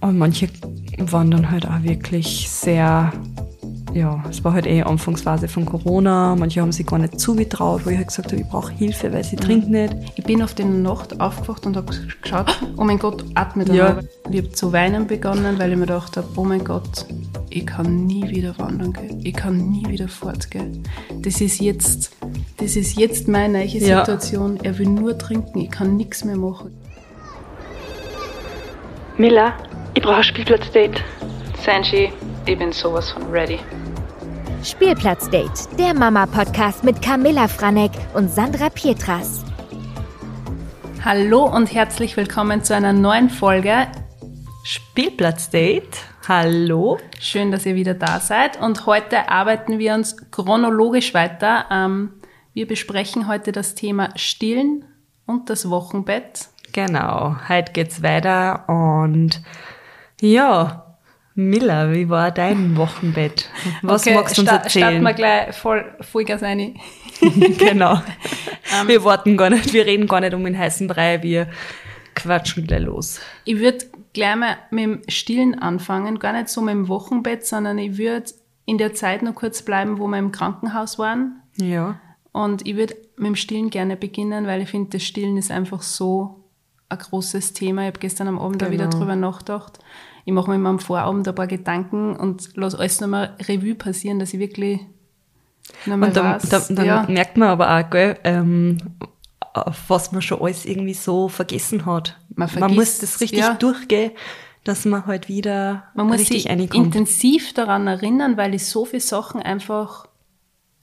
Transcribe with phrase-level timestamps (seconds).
[0.00, 0.48] Aber manche
[0.98, 3.12] waren dann halt auch wirklich sehr,
[3.92, 6.36] ja, es war halt eh Anfangsphase von Corona.
[6.36, 9.24] Manche haben sich gar nicht zugetraut, wo ich halt gesagt habe, ich brauche Hilfe, weil
[9.24, 9.94] sie trinkt nicht.
[10.16, 13.98] Ich bin auf die Nacht aufgewacht und habe geschaut, oh mein Gott, atmet er Ja.
[14.30, 17.06] Ich habe zu weinen begonnen, weil ich mir gedacht habe, oh mein Gott,
[17.48, 19.20] ich kann nie wieder wandern gehen.
[19.24, 20.82] Ich kann nie wieder fortgehen.
[21.22, 22.10] Das ist jetzt,
[22.58, 24.00] das ist jetzt meine neue Ja.
[24.00, 24.58] Situation.
[24.62, 26.70] Er will nur trinken, ich kann nichts mehr machen.
[29.18, 29.54] Miller,
[29.96, 31.02] ich brauche ein Spielplatzdate.
[31.64, 32.12] Sanji,
[32.44, 33.58] ich bin sowas von ready.
[34.62, 39.42] Spielplatzdate, der Mama-Podcast mit Camilla Franek und Sandra Pietras.
[41.02, 43.86] Hallo und herzlich willkommen zu einer neuen Folge.
[44.64, 45.88] Spielplatzdate.
[46.28, 46.98] Hallo.
[47.18, 48.60] Schön, dass ihr wieder da seid.
[48.60, 51.64] Und heute arbeiten wir uns chronologisch weiter.
[51.70, 52.12] Ähm,
[52.52, 54.84] wir besprechen heute das Thema Stillen
[55.24, 56.48] und das Wochenbett.
[56.72, 59.40] Genau, heute geht's weiter und
[60.20, 60.82] ja,
[61.34, 63.50] Miller, wie war dein Wochenbett?
[63.82, 65.02] Was magst du uns sta- Starten erzählen?
[65.02, 66.76] wir gleich voll Vollgas rein.
[67.58, 68.00] genau.
[68.80, 68.88] Ähm.
[68.88, 71.46] wir warten gar nicht, wir reden gar nicht um den heißen Brei, wir
[72.16, 73.20] quatschen gleich los.
[73.44, 73.78] Ich würde
[74.12, 78.26] gleich mal mit dem Stillen anfangen, gar nicht so mit dem Wochenbett, sondern ich würde
[78.64, 81.42] in der Zeit noch kurz bleiben, wo wir im Krankenhaus waren.
[81.58, 82.00] Ja.
[82.32, 85.82] Und ich würde mit dem Stillen gerne beginnen, weil ich finde, das Stillen ist einfach
[85.82, 86.44] so
[86.88, 87.82] ein großes Thema.
[87.82, 88.98] Ich habe gestern am Abend da wieder Genau.
[88.98, 89.78] drüber nachgedacht.
[90.24, 94.18] Ich mache mir immer am Vorabend ein paar Gedanken und lasse alles nochmal Revue passieren,
[94.18, 94.80] dass ich wirklich
[95.84, 96.48] nochmal Und dann, weiß.
[96.48, 98.78] dann, dann ja, merkt man aber auch, gell, ähm,
[99.54, 102.18] auf was man schon alles irgendwie so vergessen hat.
[102.34, 103.54] Man man muss vergisst, das richtig ja.
[103.54, 104.12] durchgehen,
[104.64, 106.74] dass man halt wieder man muss richtig sich reinkommt.
[106.86, 110.08] intensiv daran erinnern, weil ich so viele Sachen einfach,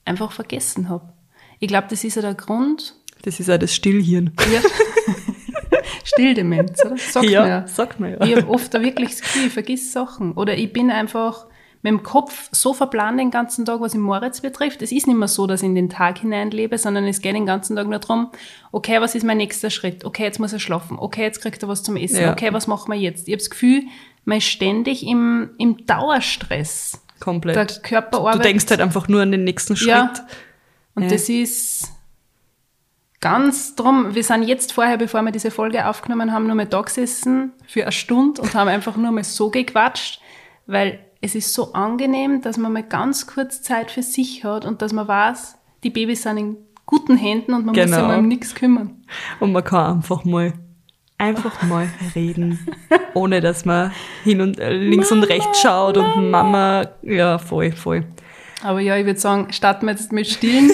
[0.05, 1.11] einfach vergessen habe.
[1.59, 2.95] Ich glaube, das ist ja der Grund.
[3.23, 4.31] Das ist auch das Stillhirn.
[4.51, 4.61] Ja.
[6.03, 6.97] Stilldemenz, oder?
[6.97, 7.67] Sagt ja, ja.
[7.67, 8.21] sagt man ja.
[8.25, 10.33] Ich habe oft da wirklich das Gefühl, ich vergiss Sachen.
[10.33, 11.47] Oder ich bin einfach
[11.81, 14.81] mit dem Kopf so verplant den ganzen Tag, was den Moritz betrifft.
[14.81, 17.45] Es ist nicht mehr so, dass ich in den Tag hineinlebe, sondern es geht den
[17.45, 18.31] ganzen Tag nur darum,
[18.71, 20.05] okay, was ist mein nächster Schritt?
[20.05, 20.97] Okay, jetzt muss er schlafen.
[20.97, 22.21] Okay, jetzt kriegt er was zum Essen.
[22.21, 22.31] Ja.
[22.31, 23.27] Okay, was machen wir jetzt?
[23.27, 23.83] Ich habe das Gefühl,
[24.23, 27.01] man ist ständig im, im Dauerstress.
[27.19, 27.55] Komplett.
[27.55, 28.45] Der Körper du arbeitet.
[28.45, 29.89] denkst halt einfach nur an den nächsten Schritt.
[29.89, 30.13] Ja.
[30.95, 31.09] Und Ja.
[31.09, 31.92] das ist
[33.23, 34.13] ganz drum.
[34.13, 37.83] Wir sind jetzt vorher, bevor wir diese Folge aufgenommen haben, nur mal da gesessen für
[37.83, 40.19] eine Stunde und haben einfach nur mal so gequatscht,
[40.67, 44.81] weil es ist so angenehm, dass man mal ganz kurz Zeit für sich hat und
[44.81, 48.07] dass man weiß, die Babys sind in guten Händen und man muss sich Genau.
[48.09, 49.01] mal um nichts kümmern.
[49.39, 50.51] Und man kann einfach mal,
[51.17, 52.59] einfach mal reden,
[53.13, 53.93] ohne dass man
[54.25, 58.03] hin und äh, links und rechts schaut und Mama, ja, voll, voll.
[58.63, 60.71] Aber ja, ich würde sagen, starten wir jetzt mit Stillen.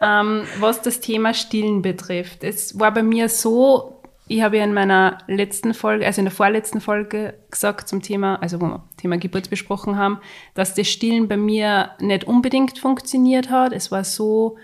[0.00, 2.44] Ähm, was das Thema Stillen betrifft.
[2.44, 6.34] Es war bei mir so, ich habe ja in meiner letzten Folge, also in der
[6.34, 10.18] vorletzten Folge gesagt zum Thema, also wo wir Thema Geburt besprochen haben,
[10.54, 13.72] dass das Stillen bei mir nicht unbedingt funktioniert hat.
[13.72, 14.56] Es war so,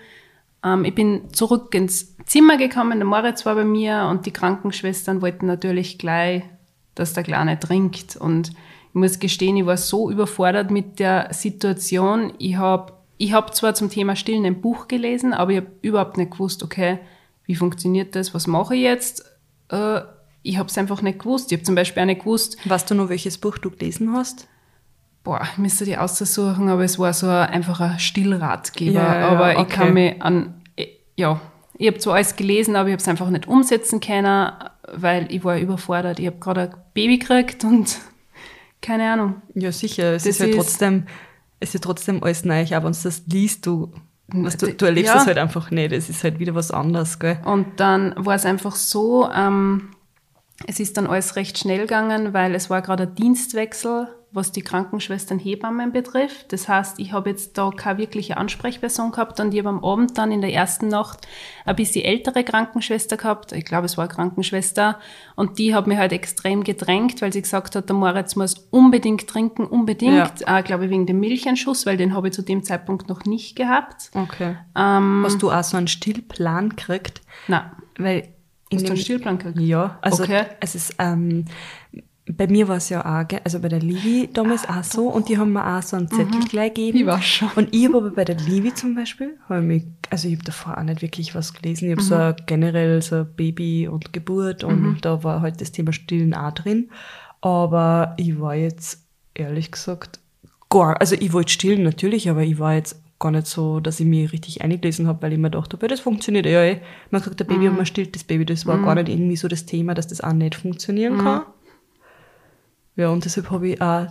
[0.63, 5.21] ähm, ich bin zurück ins Zimmer gekommen, der Moritz war bei mir und die Krankenschwestern
[5.21, 6.43] wollten natürlich gleich,
[6.93, 8.15] dass der Kleine trinkt.
[8.15, 12.33] Und ich muss gestehen, ich war so überfordert mit der Situation.
[12.37, 16.17] Ich habe ich hab zwar zum Thema Stillen ein Buch gelesen, aber ich habe überhaupt
[16.17, 16.99] nicht gewusst, okay,
[17.45, 19.25] wie funktioniert das, was mache ich jetzt?
[19.69, 20.01] Äh,
[20.41, 21.51] ich habe es einfach nicht gewusst.
[21.51, 24.47] Ich habe zum Beispiel auch nicht gewusst, Weißt du noch, welches Buch du gelesen hast?
[25.25, 28.91] boah, ich müsste die aussuchen, aber es war so ein, einfach ein Stillratgeber.
[28.91, 29.73] Ja, ja, aber ich okay.
[29.73, 30.61] kann mich an,
[31.17, 31.41] ja,
[31.77, 34.51] ich habe zwar alles gelesen, aber ich habe es einfach nicht umsetzen können,
[34.93, 36.19] weil ich war überfordert.
[36.19, 37.99] Ich habe gerade ein Baby gekriegt und
[38.81, 39.41] keine Ahnung.
[39.55, 40.13] Ja, sicher.
[40.13, 41.07] Es Das ist ja trotzdem,
[41.59, 43.91] es ist ja trotzdem alles neu, aber du das liest, du,
[44.27, 45.15] was, du, du erlebst Ja.
[45.15, 45.91] das halt einfach nicht.
[45.91, 47.39] Es ist halt wieder was anderes, gell?
[47.45, 49.89] Und dann war es einfach so, ähm,
[50.67, 54.61] es ist dann alles recht schnell gegangen, weil es war gerade ein Dienstwechsel, was die
[54.61, 56.51] Krankenschwestern Hebammen betrifft.
[56.53, 60.17] Das heißt, ich habe jetzt da keine wirkliche Ansprechperson gehabt und ich habe am Abend
[60.17, 61.25] dann in der ersten Nacht
[61.65, 63.51] ein bisschen ältere Krankenschwester gehabt.
[63.53, 64.99] Ich glaube, es war eine Krankenschwester.
[65.35, 69.27] Und die hat mich halt extrem gedrängt, weil sie gesagt hat, der Moritz muss unbedingt
[69.27, 70.41] trinken, unbedingt.
[70.45, 73.55] Äh, glaube ich, wegen dem Milchanschuss, weil den habe ich zu dem Zeitpunkt noch nicht
[73.55, 74.11] gehabt.
[74.13, 74.57] Okay.
[74.75, 77.21] Ähm, Hast du auch so einen Stillplan gekriegt?
[77.47, 78.29] na, Weil
[78.69, 79.59] in Hast du einen Stillplan gekriegt?
[79.59, 80.45] Ja, also Okay.
[80.59, 81.45] es ist, ähm,
[82.27, 85.29] bei mir war es ja auch, gell, also bei der Livi damals auch so und
[85.29, 86.97] die haben mir auch so einen Zettel gleich gegeben.
[86.97, 87.49] Ah, Ich weiß schon.
[87.55, 90.43] Und ich habe aber bei der Livi zum Beispiel, hab ich mich, also ich habe
[90.43, 91.85] davor auch nicht wirklich was gelesen.
[91.85, 92.21] Ich habe so Mhm.
[92.21, 96.89] ein generell so Baby und Geburt und da war halt das Thema Stillen auch drin.
[97.41, 99.03] Aber ich war jetzt,
[99.35, 100.19] ehrlich gesagt,
[100.69, 104.05] gar, also ich wollte stillen natürlich, aber ich war jetzt gar nicht so, dass ich
[104.07, 106.81] mich richtig eingelesen habe, weil ich mir dachte, ja, das funktioniert ja eh.
[107.11, 108.45] Man sagt, der Baby und man stillt das Baby.
[108.45, 111.43] Das war gar nicht irgendwie so das Thema, dass das auch nicht funktionieren kann.
[112.95, 114.07] Ja, und deshalb habe ich auch,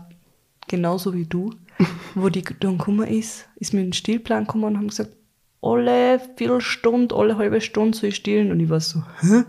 [0.69, 1.51] genauso wie du,
[2.15, 5.11] wo die dann gekommen ist, ist mir ein Stillplan gekommen und haben gesagt,
[5.63, 8.51] alle Viertelstunde, alle halbe Stunde soll ich stillen.
[8.53, 9.45] Und ich war so, hä?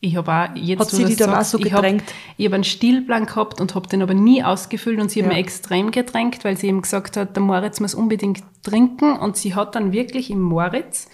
[0.00, 2.04] Ich habe auch jetzt Hat sie die dann auch so hab- gedrängt?
[2.36, 5.34] Ich habe einen Stillplan gehabt und habe den aber nie ausgefüllt und sie hat Ja.
[5.34, 9.54] mir extrem gedrängt, weil sie eben gesagt hat, der Moritz muss unbedingt trinken und sie
[9.54, 11.08] hat dann wirklich im Moritz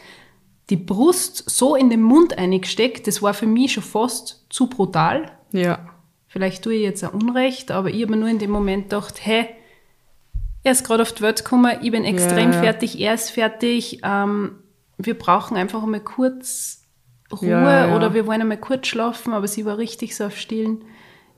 [0.68, 5.30] die Brust so in den Mund eingesteckt, das war für mich schon fast zu brutal.
[5.52, 5.78] Ja.
[6.32, 9.16] Vielleicht tue ich jetzt auch Unrecht, aber ich habe mir nur in dem Moment gedacht,
[9.20, 9.48] hey,
[10.62, 12.62] er ist gerade auf die Welt gekommen, ich bin extrem ja.
[12.62, 14.52] fertig, er ist fertig, ähm,
[14.96, 16.84] wir brauchen einfach einmal kurz
[17.30, 17.94] Ruhe ja.
[17.94, 20.86] oder wir wollen einmal kurz schlafen, aber sie war richtig so auf Stillen.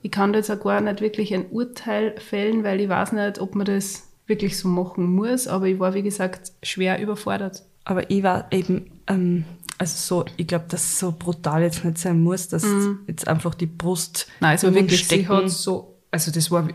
[0.01, 3.39] Ich kann da jetzt auch gar nicht wirklich ein Urteil fällen, weil ich weiß nicht,
[3.39, 7.63] ob man das wirklich so machen muss, aber ich war, wie gesagt, schwer überfordert.
[7.83, 9.43] Aber ich war eben, ähm,
[9.77, 12.65] also so, ich glaube, dass es so brutal jetzt nicht sein muss, dass
[13.07, 14.33] jetzt einfach die Brust Mhm.
[14.41, 16.67] Nein, es war wirklich, sie hat so, also das war,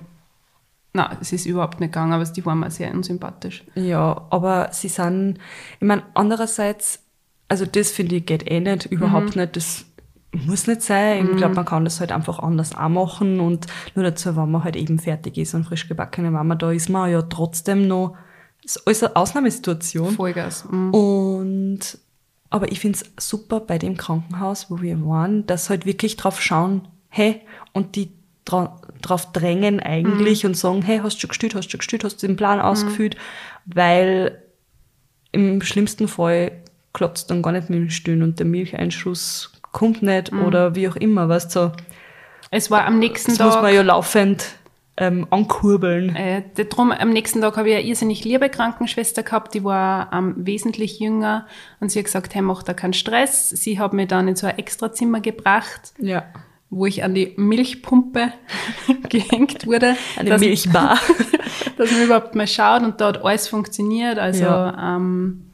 [0.92, 3.64] nein, es ist überhaupt nicht gegangen, aber die war mir sehr unsympathisch.
[3.74, 5.38] Ja, aber sie sind,
[5.80, 7.00] ich meine, andererseits,
[7.48, 9.42] also das finde ich geht eh nicht, überhaupt Mhm.
[9.42, 9.84] nicht, das
[10.32, 11.28] muss nicht sein.
[11.30, 13.66] Ich glaube, man kann das halt einfach anders auch machen und
[13.96, 17.10] nur dazu, wenn man halt eben fertig ist und frisch gebackene Mama, da ist man
[17.10, 18.16] ja trotzdem noch,
[18.62, 20.14] ist alles eine Ausnahmesituation.
[20.14, 20.66] Vollgas.
[20.70, 20.94] Mhm.
[20.94, 21.98] Und
[22.50, 26.88] aber ich find's super bei dem Krankenhaus, wo wir waren, dass halt wirklich drauf schauen,
[27.08, 27.40] hey,
[27.72, 28.10] und die
[28.44, 32.04] dra drauf drängen eigentlich und sagen, hey, hast du schon gestillt, hast du schon gestillt,
[32.04, 33.16] hast du den Plan ausgefüllt,
[33.64, 34.42] weil
[35.32, 36.52] im schlimmsten Fall
[36.92, 40.96] klappt dann gar nicht mit dem Stillen und der Milcheinschuss kommt nicht oder wie auch
[40.96, 41.72] immer, weißt du, so.
[42.50, 43.62] Es war am nächsten das muss Tag.
[43.62, 44.44] man ja laufend
[45.00, 46.14] ähm, ankurbeln.
[46.14, 50.34] Äh, drum, am nächsten Tag habe ich eine irrsinnig liebe Krankenschwester gehabt, die war ähm,
[50.36, 51.46] wesentlich jünger
[51.80, 53.48] und sie hat gesagt, hey, mach da keinen Stress.
[53.48, 56.24] Sie hat mich dann in so ein Extrazimmer gebracht, Ja.
[56.68, 58.32] wo ich an die Milchpumpe
[59.08, 59.96] gehängt wurde.
[60.16, 60.98] Eine dass, Milchbar.
[61.78, 64.18] dass man überhaupt mal schaut und da hat alles funktioniert.
[64.18, 64.96] Also, Ja.
[64.96, 65.49] ähm,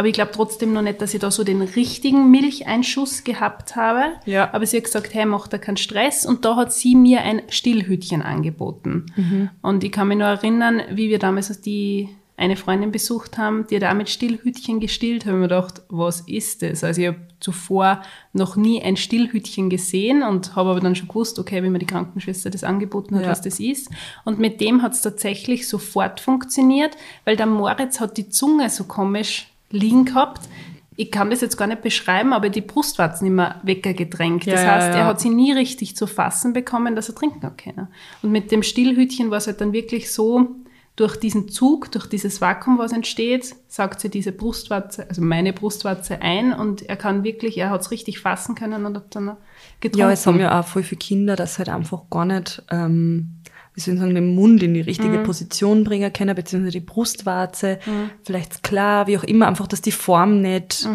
[0.00, 4.14] aber ich glaube trotzdem noch nicht, dass ich da so den richtigen Milcheinschuss gehabt habe.
[4.24, 4.48] Ja.
[4.54, 6.24] Aber sie hat gesagt, hey, mach da keinen Stress.
[6.24, 9.04] Und da hat sie mir ein Stillhütchen angeboten.
[9.14, 9.50] Mhm.
[9.60, 12.08] Und ich kann mich noch erinnern, wie wir damals die
[12.38, 16.62] eine Freundin besucht haben, die auch mit Stillhütchen gestillt, habe ich mir gedacht, was ist
[16.62, 16.82] das?
[16.82, 18.00] Also ich habe zuvor
[18.32, 21.84] noch nie ein Stillhütchen gesehen und habe aber dann schon gewusst, okay, wie mir die
[21.84, 23.28] Krankenschwester das angeboten hat, Ja.
[23.28, 23.90] was das ist.
[24.24, 28.84] Und mit dem hat es tatsächlich sofort funktioniert, weil der Moritz hat die Zunge so
[28.84, 30.48] komisch liegen gehabt.
[30.96, 34.44] Ich kann das jetzt gar nicht beschreiben, aber die Brustwarzen immer weggedrängt.
[34.44, 35.06] Ja, das ja, heißt, er ja.
[35.06, 37.88] hat sie nie richtig zu fassen bekommen, dass er trinken hat können.
[38.22, 40.56] Und mit dem Stillhütchen war es halt dann wirklich so,
[41.00, 46.20] durch diesen Zug, durch dieses Vakuum, was entsteht, saugt sie diese Brustwarze, also meine Brustwarze
[46.20, 49.36] ein und er kann wirklich, er hat es richtig fassen können und hat dann
[49.80, 49.98] getrunken.
[49.98, 53.39] Ja, es haben ja auch voll viele Kinder, das halt einfach gar nicht, ähm,
[53.86, 55.22] wie soll ich sagen, den Mund in die richtige Mhm.
[55.24, 57.78] Position bringen können, beziehungsweise die Brustwarze,
[58.22, 60.88] vielleicht klar, wie auch immer, einfach, dass die Form nicht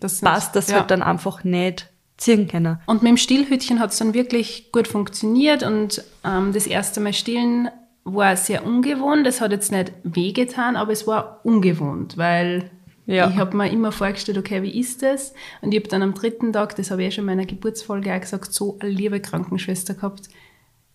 [0.00, 0.76] das passt, dass ja.
[0.80, 2.78] halt dann einfach nicht ziehen können.
[2.86, 7.12] Und mit dem Stillhütchen hat es dann wirklich gut funktioniert und ähm, das erste Mal
[7.12, 7.68] stillen
[8.04, 9.26] war sehr ungewohnt.
[9.26, 12.70] Es hat jetzt nicht wehgetan, aber es war ungewohnt, weil
[13.04, 13.28] Ja.
[13.30, 15.34] ich habe mir immer vorgestellt, okay, wie ist das?
[15.60, 18.14] Und ich habe dann am dritten Tag, das habe ich eh schon in meiner Geburtsfolge
[18.14, 20.28] auch gesagt, so eine liebe Krankenschwester gehabt.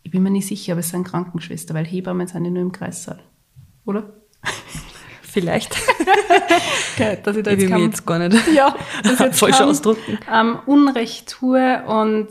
[0.03, 2.71] Ich bin mir nicht sicher, aber es sind Krankenschwester, weil Hebammen sind ja nur im
[2.71, 3.19] Kreissaal.
[3.85, 4.11] Oder?
[5.21, 5.75] Vielleicht.
[6.93, 9.57] Okay, dass ich da ich will mich kein- jetzt gar nicht ja, das jetzt falsch
[9.57, 10.19] kann, ausdrücken.
[10.31, 12.27] ähm, Unrecht tue und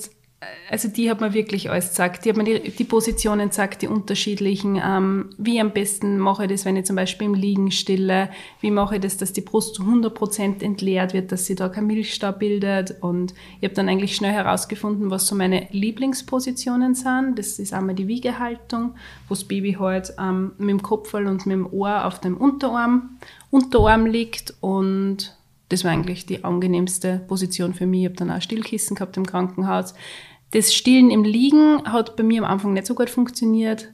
[0.71, 2.25] also die hat mir wirklich alles gesagt.
[2.25, 4.81] Die hat mir die, die Positionen gesagt, die unterschiedlichen.
[4.83, 8.31] Ähm, wie am besten mache ich das, wenn ich zum Beispiel im Liegen stille?
[8.61, 11.87] Wie mache ich das, dass die Brust zu 100% entleert wird, dass sie da kein
[11.87, 12.95] Milchstau bildet?
[13.03, 17.39] Und ich habe dann eigentlich schnell herausgefunden, was so meine Lieblingspositionen sind.
[17.39, 18.95] Das ist einmal die Wiegehaltung,
[19.29, 23.19] wo das Baby halt ähm, mit dem Kopf und mit dem Ohr auf dem Unterarm,
[23.51, 25.37] Unterarm liegt und
[25.71, 28.01] das war eigentlich die angenehmste Position für mich.
[28.01, 29.95] Ich habe dann auch Stillkissen gehabt im Krankenhaus.
[30.53, 33.93] Das Stillen im Liegen hat bei mir am Anfang nicht so gut funktioniert.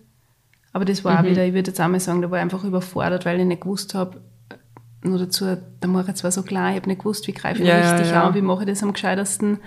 [0.72, 3.24] Aber das war auch wieder, ich würde jetzt einmal sagen, da war ich einfach überfordert,
[3.24, 4.20] weil ich nicht gewusst habe,
[5.02, 5.44] nur dazu,
[5.82, 8.12] der Moritz war so klein, ich habe nicht gewusst, wie greife ich Ja, ja, richtig
[8.12, 8.24] ja.
[8.24, 9.58] an, wie mache ich das am gescheitesten.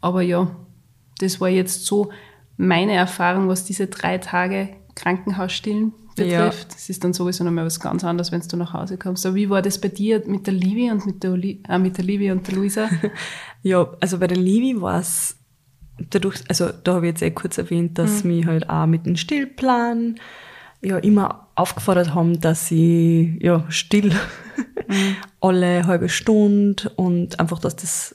[0.00, 0.50] Aber ja,
[1.18, 2.10] das war jetzt so
[2.56, 6.74] meine Erfahrung, was diese drei Tage Krankenhausstillen betrifft.
[6.74, 9.24] Es ist dann sowieso nochmal was ganz anderes, wenn du nach Hause kommst.
[9.26, 11.96] Aber wie war das bei dir mit der Livi und mit der, Oli äh, mit
[11.96, 12.88] der Livi und der Luisa?
[13.62, 15.36] Ja, also bei der Livi war es
[16.10, 19.16] dadurch, also da habe ich jetzt eh kurz erwähnt, dass mich halt auch mit dem
[19.16, 20.16] Stillplan
[20.82, 24.12] ja immer aufgefordert haben, dass ich ja still
[25.40, 28.14] alle halbe Stunde und einfach, dass das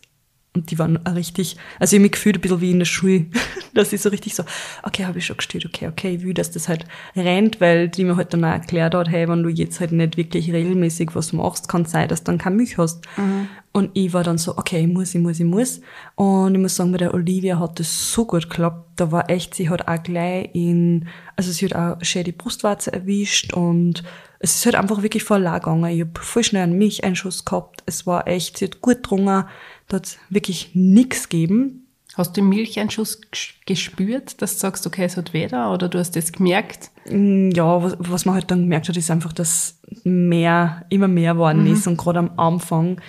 [0.56, 2.86] Und die waren auch richtig, also ich habe mich gefühlt ein bisschen wie in der
[2.86, 3.26] Schule,
[3.74, 4.44] dass ich so richtig so,
[4.84, 6.86] okay, habe ich schon gestillt, okay, okay, ich will, dass das halt
[7.16, 10.18] rennt, weil die mir halt dann auch erklärt hat, hey, wenn du jetzt halt nicht
[10.18, 13.04] wirklich regelmäßig was machst, kann es sein, dass du dann keine Milch hast.
[13.18, 13.50] Mhm.
[13.74, 15.82] Und ich war dann so, okay, ich muss, ich muss, ich muss.
[16.16, 18.92] Und ich muss sagen, bei der Olivia hat das so gut geklappt.
[18.96, 22.94] Da war echt, sie hat auch gleich in, also sie hat auch schön die Brustwarze
[22.94, 24.02] erwischt und
[24.40, 25.92] es ist halt einfach wirklich voll lang gegangen.
[25.92, 27.84] Ich habe voll schnell einen Milcheinschuss gehabt.
[27.86, 29.44] Es war echt, sie hat gut drungen.
[29.92, 31.82] Hat wirklich nichts gegeben.
[32.16, 36.00] Hast du den Milcheinschuss ges- gespürt, dass du sagst, okay, es hat weder oder du
[36.00, 36.90] hast das gemerkt?
[37.10, 41.38] Mm, Ja, was, was man halt dann gemerkt hat, ist einfach, dass mehr, immer mehr
[41.38, 41.88] worden ist.
[41.88, 43.02] Und gerade am Anfang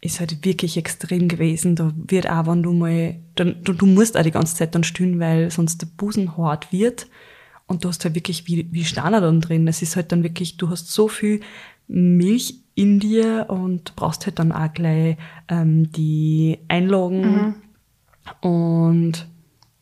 [0.00, 1.76] ist halt wirklich extrem gewesen.
[1.76, 4.84] Da wird auch, wenn du mal, dann, du, du musst auch die ganze Zeit dann
[4.84, 7.06] stillen, weil sonst der Busen hart wird.
[7.66, 9.66] Und du hast halt wirklich wie, wie Steiner dann drin.
[9.68, 11.40] Es ist halt dann wirklich, du hast so viel
[11.86, 15.16] Milch in dir und brauchst halt dann auch gleich
[15.48, 17.56] ähm, die Einlagen.
[18.40, 19.26] Und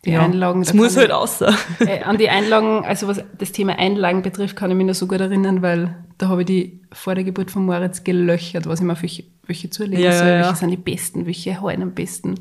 [0.05, 1.55] Die Einlagen, es muss halt außer.
[1.81, 5.07] Äh, an die Einlagen, also was das Thema Einlagen betrifft, kann ich mich noch so
[5.07, 8.87] gut erinnern, weil da habe ich die vor der Geburt von Moritz gelöchert, was ich
[8.87, 10.41] mir welche, welche zulegen Ja, soll, ja, ja.
[10.45, 12.35] welche sind die besten, welche halten am besten.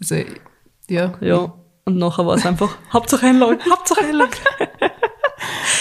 [0.00, 0.16] Also,
[0.88, 1.14] ja.
[1.20, 1.54] Ja.
[1.86, 4.32] Und nachher war es einfach, Hauptsache Einlagen, Hauptsache Einlagen.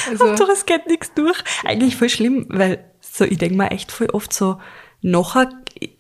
[0.10, 1.42] Also, Hauptsache es geht nichts durch.
[1.64, 2.84] Eigentlich voll schlimm, weil
[3.16, 4.58] so, ich denke mir echt voll oft so,
[5.02, 5.50] nachher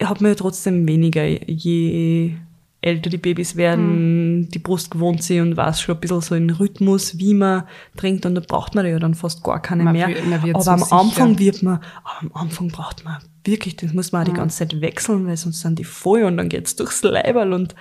[0.03, 2.33] hat man ja trotzdem weniger, je
[2.81, 6.49] älter die Babys werden, die Brust gewohnt sie und weiß schon ein bisschen so in
[6.49, 7.63] Rhythmus, wie man
[7.95, 10.09] trinkt und da braucht man ja dann fast gar keine Man mehr.
[10.09, 10.91] wird- aber so am sicher.
[10.99, 14.57] Anfang wird man, aber am Anfang braucht man wirklich, das muss man auch die ganze
[14.59, 17.75] Zeit wechseln, weil sonst sind die voll und dann geht's durchs Leiberl und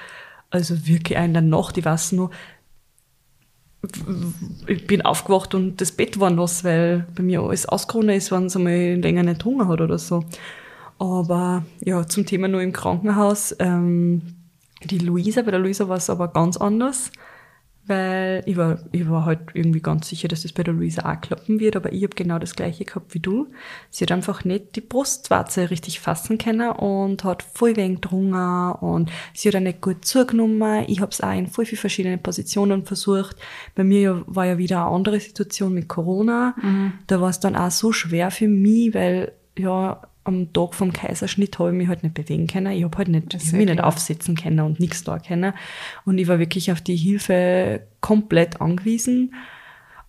[0.50, 2.30] also wirklich in der Nacht, ich weiß nur,
[4.66, 8.46] ich bin aufgewacht und das Bett war nass, weil bei mir alles ausgerunnen ist, wenn
[8.46, 10.24] es einmal länger nicht Hunger hat oder so.
[10.98, 13.56] Aber ja, zum Thema nur im Krankenhaus.
[13.58, 14.22] Ähm,
[14.84, 17.10] die Luisa, bei der Luisa war es aber ganz anders,
[17.86, 21.20] weil ich war, ich war halt irgendwie ganz sicher, dass das bei der Luisa auch
[21.20, 23.48] klappen wird, aber ich habe genau das gleiche gehabt wie du.
[23.90, 29.10] Sie hat einfach nicht die Brustwarze richtig fassen können und hat voll wenig drungen und
[29.34, 30.84] sie hat auch nicht gut zugenommen.
[30.86, 33.36] Ich habe es auch in voll viele verschiedene Positionen versucht.
[33.74, 36.54] Bei mir war ja wieder eine andere Situation mit Corona.
[37.08, 41.58] Da war es dann auch so schwer für mich, weil ja am Tag vom Kaiserschnitt
[41.58, 42.72] habe ich mich halt nicht bewegen können.
[42.72, 45.52] Ich habe halt nicht, ich mich nicht aufsetzen können und nichts da können.
[46.04, 49.34] Und ich war wirklich auf die Hilfe komplett angewiesen.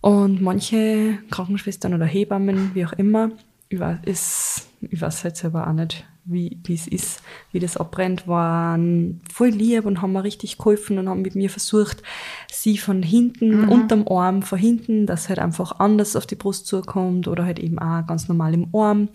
[0.00, 3.30] Und manche Krankenschwestern oder Hebammen, wie auch immer,
[3.68, 8.26] ich weiß, ist, ich weiß halt selber auch nicht, wie, es ist, wie das abbrennt,
[8.26, 12.02] waren voll lieb und haben mir richtig geholfen und haben mit mir versucht,
[12.50, 17.28] sie von hinten, unterm Arm, von hinten, dass halt einfach anders auf die Brust zukommt
[17.28, 19.08] oder halt eben auch ganz normal im Arm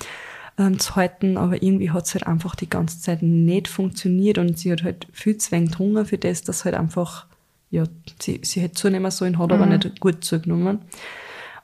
[0.60, 4.60] ähm, zu halten, aber irgendwie hat es halt einfach die ganze Zeit nicht funktioniert und
[4.60, 7.26] sie hat halt viel zu wenig Hunger für das, dass halt einfach,
[7.72, 7.86] ja,
[8.22, 10.80] sie, sie hätte zunehmen sollen, hat aber nicht gut zugenommen.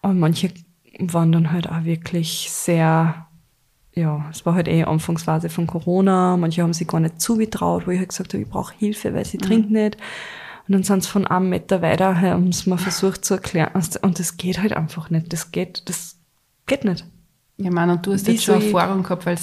[0.01, 0.51] Aber manche
[0.97, 3.27] waren dann halt auch wirklich sehr,
[3.93, 7.91] ja, es war halt eh Anfangsphase von Corona, manche haben sich gar nicht zugetraut, wo
[7.91, 9.97] ich halt gesagt habe, ich brauche Hilfe, weil sie trinkt nicht.
[10.67, 13.69] Und dann sind sie von einem Meter weiter, haben sie mir versucht zu erklären.
[14.01, 15.31] Und das geht halt einfach nicht.
[15.31, 16.17] Das geht, das
[16.65, 17.05] geht nicht.
[17.57, 19.41] Ich meine, und du hast jetzt schon Erfahrung gehabt, weil du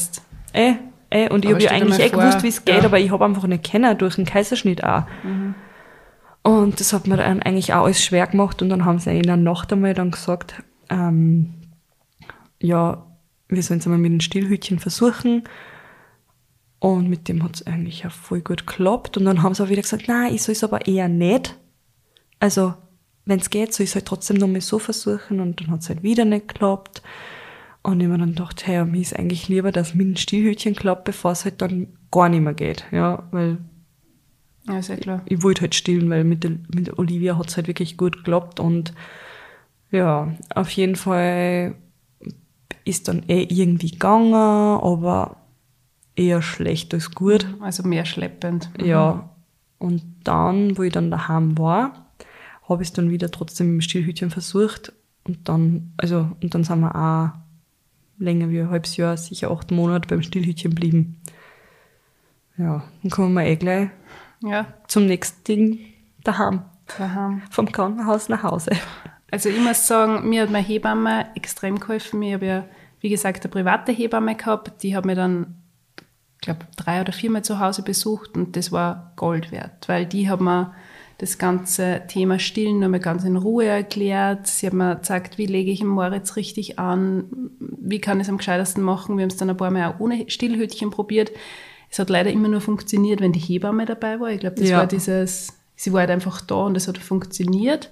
[0.55, 0.75] Eh,
[1.11, 2.85] eh, und ich habe ja eigentlich eh vor, gewusst, wie es geht, ja.
[2.85, 5.05] aber ich habe einfach nicht kennen durch den Kaiserschnitt auch.
[6.43, 9.23] Und das hat mir dann eigentlich auch alles schwer gemacht und dann haben sie in
[9.23, 11.55] der Nacht einmal dann gesagt, ähm,
[12.61, 13.07] ja,
[13.49, 15.45] wir sollen es einmal mit dem Stillhütchen versuchen.
[16.79, 19.17] Und mit dem hat es eigentlich auch voll gut geklappt.
[19.17, 21.57] Und dann haben sie auch wieder gesagt, nein, ich soll es aber eher nicht.
[22.41, 22.75] Also,
[23.25, 25.39] wenn es geht, soll ich es halt trotzdem noch mal so versuchen.
[25.39, 27.03] Und dann hat es halt wieder nicht geklappt.
[27.83, 31.05] Und ich mir dann gedacht, hey, mir ist eigentlich lieber, dass mit dem Stillhütchen klappt,
[31.05, 32.85] bevor es halt dann gar nicht mehr geht.
[32.93, 33.59] Ja, weil
[34.69, 35.23] ja, ja klar.
[35.27, 38.61] ich wollte halt stillen, weil mit der, mit Olivia hat es halt wirklich gut geklappt
[38.61, 38.95] und
[39.91, 41.75] ja, auf jeden Fall
[42.85, 45.37] ist dann eh irgendwie gegangen, aber
[46.17, 47.47] eher schlecht als gut.
[47.61, 48.71] Also mehr schleppend.
[48.81, 49.31] Ja.
[49.79, 52.07] Und dann, wo ich dann daheim war,
[52.69, 54.93] habe ich es dann wieder trotzdem im Stillhütchen versucht.
[55.25, 57.42] Und dann, also, und dann sind wir auch
[58.19, 61.21] länger wie ein halbes Jahr, sicher acht Monate beim Stillhütchen geblieben.
[62.57, 63.89] Ja, dann kommen wir eh gleich
[64.43, 65.79] Ja, zum nächsten Ding
[66.23, 66.63] daheim.
[66.99, 67.43] daheim.
[67.51, 68.73] Vom Krankenhaus nach Hause.
[69.31, 72.23] Also ich muss sagen, mir hat meine Hebamme extrem geholfen.
[72.23, 72.65] Ich habe ja,
[73.01, 74.83] wie gesagt, eine private Hebamme gehabt.
[74.83, 75.55] Die hat mir dann,
[76.37, 80.29] ich glaube, drei oder viermal zu Hause besucht und das war Gold wert, weil die
[80.29, 80.75] hat mir
[81.23, 84.49] das ganze Thema Stillen nochmal ganz in Ruhe erklärt.
[84.49, 87.27] Sie hat mir gezeigt, wie lege ich den Moritz richtig an,
[87.61, 89.17] wie kann ich es am gescheitesten machen.
[89.17, 91.31] Wir haben es dann ein paar Mal auch ohne Stillhütchen probiert.
[91.89, 94.31] Es hat leider immer nur funktioniert, wenn die Hebamme dabei war.
[94.33, 94.79] Ich glaube, das Ja.
[94.79, 97.91] war dieses, sie war halt einfach da und es hat funktioniert.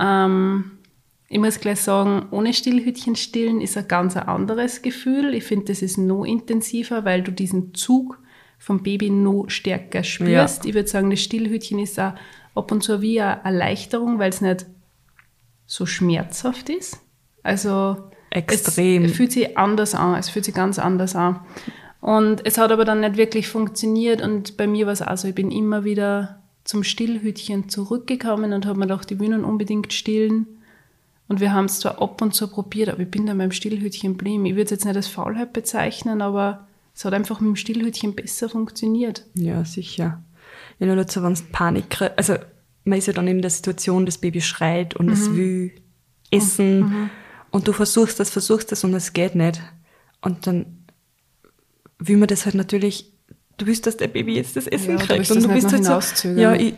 [0.00, 0.72] Ähm,
[1.28, 5.32] ich muss gleich sagen, ohne Stillhütchen stillen ist ein ganz anderes Gefühl.
[5.34, 8.18] Ich finde, das ist noch intensiver, weil du diesen Zug
[8.58, 10.64] vom Baby noch stärker spürst.
[10.66, 12.14] Ich würde sagen, das Stillhütchen ist auch
[12.54, 14.66] ab und zu wie eine Erleichterung, weil es nicht
[15.66, 17.00] so schmerzhaft ist.
[17.42, 17.96] Also
[18.30, 19.04] Extrem.
[19.04, 21.40] es fühlt sich anders an, es fühlt sich ganz anders an.
[22.00, 25.28] Und es hat aber dann nicht wirklich funktioniert und bei mir war es auch so,
[25.28, 30.46] ich bin immer wieder zum Stillhütchen zurückgekommen und habe mir gedacht, die wollen unbedingt stillen.
[31.28, 34.18] Und wir haben es zwar ab und zu probiert, aber ich bin dann beim Stillhütchen
[34.18, 34.44] geblieben.
[34.44, 38.14] Ich würde es jetzt nicht als Faulheit bezeichnen, aber es hat einfach mit dem Stillhütchen
[38.14, 39.24] besser funktioniert.
[39.34, 40.22] Ja, sicher.
[40.78, 42.00] Ja, nur dazu, wenn es Panik.
[42.16, 42.36] Also,
[42.84, 45.72] man ist ja dann in der Situation, das Baby schreit und es will
[46.30, 47.10] essen
[47.50, 49.62] und du versuchst das, versuchst das und es geht nicht.
[50.20, 50.84] Und dann
[51.98, 53.12] will man das halt natürlich,
[53.56, 55.18] du willst, dass der Baby jetzt das Essen Ja, du kriegt.
[55.18, 56.74] willst und du bist halt so, ja, ich,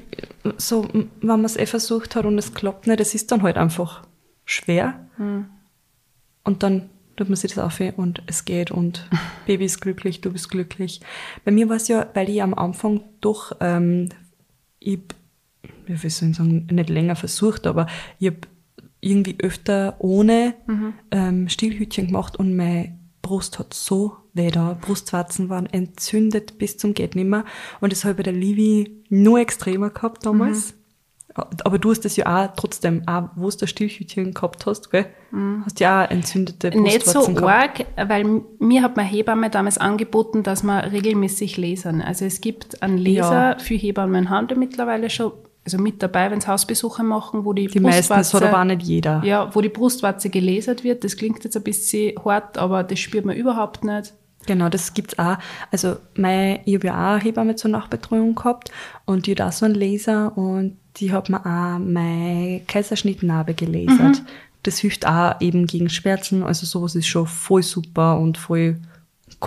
[0.59, 3.57] so, wenn man es eh versucht hat und es klappt nicht, das ist dann halt
[3.57, 4.03] einfach
[4.45, 5.09] schwer.
[5.17, 5.47] Hm.
[6.45, 9.08] Und dann tut man sich das auf und es geht und
[9.46, 11.00] Baby ist glücklich, du bist glücklich.
[11.44, 14.11] Bei mir war es ja, weil ich am Anfang doch, ähm,
[14.78, 15.00] ich,
[15.87, 17.87] wie soll ich sagen, nicht länger versucht, aber
[18.18, 18.40] ich habe
[19.00, 20.54] irgendwie öfter ohne
[21.11, 24.78] ähm, Stillhütchen gemacht und meine Brust hat so weh da.
[24.80, 27.44] Brustwarzen waren entzündet bis zum geht nimmer
[27.80, 30.75] und das habe ich bei der Livi nur extremer gehabt damals.
[31.64, 35.07] Aber du hast das ja auch trotzdem, auch wo du das Stillhütchen gehabt hast, gell?
[35.64, 37.87] Hast ja auch entzündete Nicht so Brustwarzen gehabt.
[37.97, 42.00] arg, weil mir hat meine Hebamme damals angeboten, dass wir regelmäßig lasern.
[42.00, 43.59] Also es gibt einen Laser Ja.
[43.59, 45.33] für Hebammen haben wir mittlerweile schon,
[45.64, 48.64] also mit dabei, wenn sie Hausbesuche machen, wo die, Die meisten, das hat aber auch
[48.64, 49.21] nicht jeder.
[49.25, 51.05] ja, wo die Brustwarze gelasert wird.
[51.05, 54.14] Das klingt jetzt ein bisschen hart, aber das spürt man überhaupt nicht.
[54.47, 55.37] Genau, das gibt's auch.
[55.71, 58.71] Also mein, ich habe ja auch eine Hebamme zur Nachbetreuung gehabt
[59.05, 64.23] und die hat auch so einen Laser und die hat mir auch meine Kaiserschnittnarbe gelasert.
[64.62, 66.43] Das hilft auch eben gegen Schmerzen.
[66.43, 68.78] Also sowas ist schon voll super und voll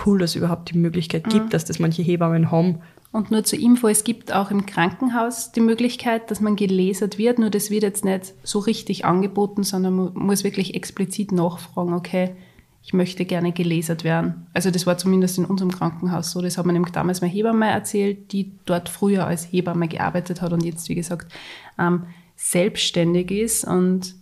[0.06, 2.80] cool, dass es überhaupt die Möglichkeit gibt, dass das manche Hebammen haben.
[3.12, 7.40] Und nur zur Info, es gibt auch im Krankenhaus die Möglichkeit, dass man gelasert wird,
[7.40, 12.36] nur das wird jetzt nicht so richtig angeboten, sondern man muss wirklich explizit nachfragen, okay,
[12.82, 14.46] ich möchte gerne gelasert werden.
[14.54, 17.68] Also das war zumindest in unserem Krankenhaus so, das hat man nämlich damals meine Hebamme
[17.68, 21.32] erzählt, die dort früher als Hebamme gearbeitet hat und jetzt, wie gesagt,
[21.78, 24.14] ähm, selbstständig ist und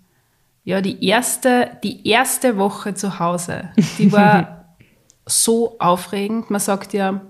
[0.65, 4.75] ja, die erste, die erste Woche zu Hause, die war
[5.27, 6.51] so aufregend.
[6.51, 7.23] Man sagt ja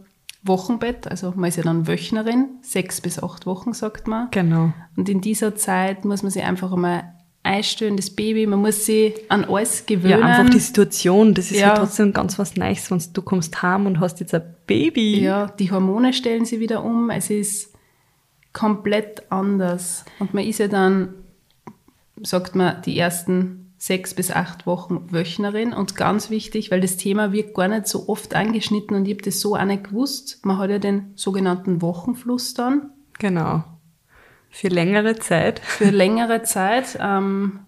[0.43, 4.29] Wochenbett, also man ist ja dann Wöchnerin, sechs bis acht Wochen sagt man.
[4.31, 4.73] Genau.
[4.97, 7.14] Und in dieser Zeit muss man sich einfach einmal
[7.49, 10.21] einstellen, das Baby, man muss sich an alles gewöhnen.
[10.21, 11.75] Ja, einfach die Situation, das ist ja, Ja.
[11.75, 15.21] trotzdem ganz was Neues, wenn du kommst heim und hast jetzt ein Baby.
[15.21, 17.11] Ja, die Hormone stellen sie wieder um.
[17.11, 17.73] Es ist
[18.53, 20.05] komplett anders.
[20.19, 21.15] Und man ist ja dann,
[22.23, 25.73] sagt man, die ersten sechs bis acht Wochen Wöchnerin.
[25.73, 29.23] Und ganz wichtig, weil das Thema wird gar nicht so oft angeschnitten und ich habe
[29.23, 30.41] das so auch nicht gewusst.
[30.45, 33.65] Man hat ja den sogenannten Wochenfluss dann Genau.
[34.59, 35.61] Für längere Zeit.
[35.61, 36.99] für längere Zeit.
[37.01, 37.61] Ähm,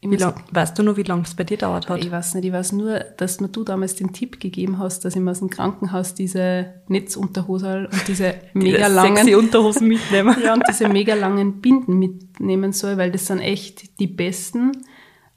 [0.00, 2.04] Wie lang, weißt du noch, wie lange es bei dir dauert hat?
[2.04, 5.16] Ich weiß nicht, ich weiß nur, dass mir du damals den Tipp gegeben hast, dass
[5.16, 10.36] ich mir aus dem Krankenhaus diese Netzunterhosel und diese mega langen sexy Unterhosen mitnehmen.
[10.44, 14.70] ja, und diese mega langen Binden mitnehmen soll, weil das sind echt die besten.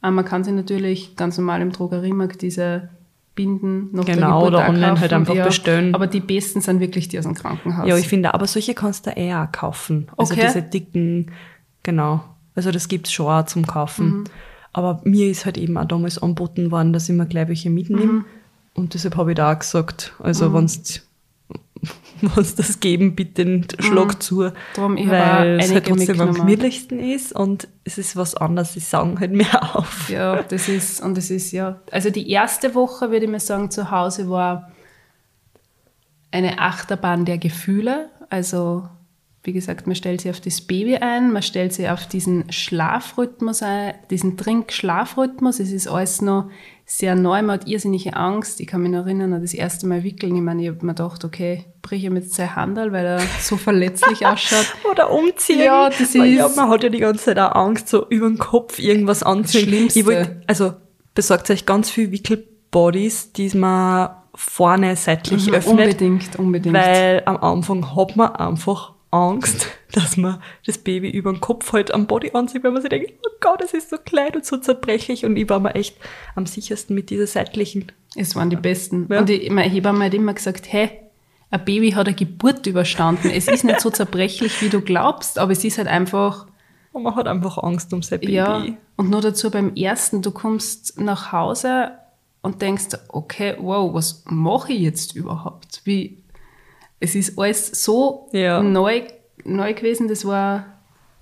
[0.01, 2.89] Aber man kann sich natürlich ganz normal im Drogeriemarkt diese
[3.35, 5.93] Binden noch Genau, oder online halt einfach bestellen.
[5.93, 7.87] Aber die besten sind wirklich die aus dem Krankenhaus.
[7.87, 10.07] Ja, ich finde, aber solche kannst du eher auch kaufen.
[10.17, 10.45] Also Okay.
[10.47, 11.31] diese dicken,
[11.83, 12.23] genau.
[12.55, 14.19] Also das gibt's schon auch zum Kaufen.
[14.19, 14.23] Mhm.
[14.71, 18.05] Aber mir ist halt eben auch damals angeboten worden, dass ich mir gleich welche mitnehme.
[18.05, 18.25] Mhm.
[18.73, 21.01] Und deshalb habe ich da auch gesagt, also wenn's
[22.21, 24.51] wenn's das geben, bitte schlag zu.
[24.77, 24.97] Mhm.
[24.97, 28.73] Ich habe auch weil es halt trotzdem am gemütlichsten ist und es ist was anderes,
[28.73, 30.09] sie sagen halt mehr auf.
[30.09, 33.71] Ja, das ist, und das ist ja, also die erste Woche, würde ich mal sagen,
[33.71, 34.71] zu Hause war
[36.31, 38.09] eine Achterbahn der Gefühle.
[38.29, 38.87] Also,
[39.43, 43.61] wie gesagt, man stellt sich auf das Baby ein, man stellt sich auf diesen Schlafrhythmus
[43.61, 45.59] ein, diesen Trink-Schlafrhythmus.
[45.59, 46.49] Es ist alles noch
[46.87, 48.59] sehr neu, man hat irrsinnige Angst.
[48.61, 50.35] Ich kann mich noch erinnern an das erste Mal wickeln.
[50.35, 53.57] Ich meine, ich habe mir gedacht, okay, brich ihm jetzt sein Handel, weil er so
[53.57, 54.67] verletzlich ausschaut.
[54.91, 55.59] Oder umziehen.
[55.63, 58.27] Ja, das Weil Ja, ist- man hat ja die ganze Zeit auch Angst, so über
[58.27, 59.67] den Kopf irgendwas anziehen.
[59.67, 59.99] Schlimmste.
[59.99, 60.73] Ich wollt, also
[61.15, 65.65] besorgt euch ganz viel Wickelbodies, die man vorne seitlich öffnet.
[65.65, 66.75] Mhm, Unbedingt, unbedingt.
[66.75, 71.93] Weil am Anfang hat man einfach Angst, dass man das Baby über den Kopf halt
[71.93, 74.57] am Body anzieht, weil man sich denkt, oh Gott, das ist so klein und so
[74.57, 75.25] zerbrechlich.
[75.25, 75.97] Und ich war mir echt
[76.35, 77.91] am sichersten mit dieser seitlichen.
[78.15, 79.07] Es waren die besten.
[79.09, 79.19] Ja.
[79.19, 80.89] Und ich, meine Hebamme hat immer gesagt, hey,
[81.51, 83.29] ein Baby hat eine Geburt überstanden.
[83.29, 86.47] Es ist nicht so zerbrechlich, wie du glaubst, aber es ist halt einfach,
[86.91, 88.33] Und man hat einfach Angst um sein Baby.
[88.33, 88.65] ja.
[88.97, 91.91] Und nur dazu beim ersten, du kommst nach Hause
[92.41, 95.81] und denkst, okay, wow, was mache ich jetzt überhaupt?
[95.83, 96.23] Wie,
[96.99, 98.61] es ist alles so Ja.
[98.61, 99.01] neu,
[99.43, 100.65] neu gewesen, das war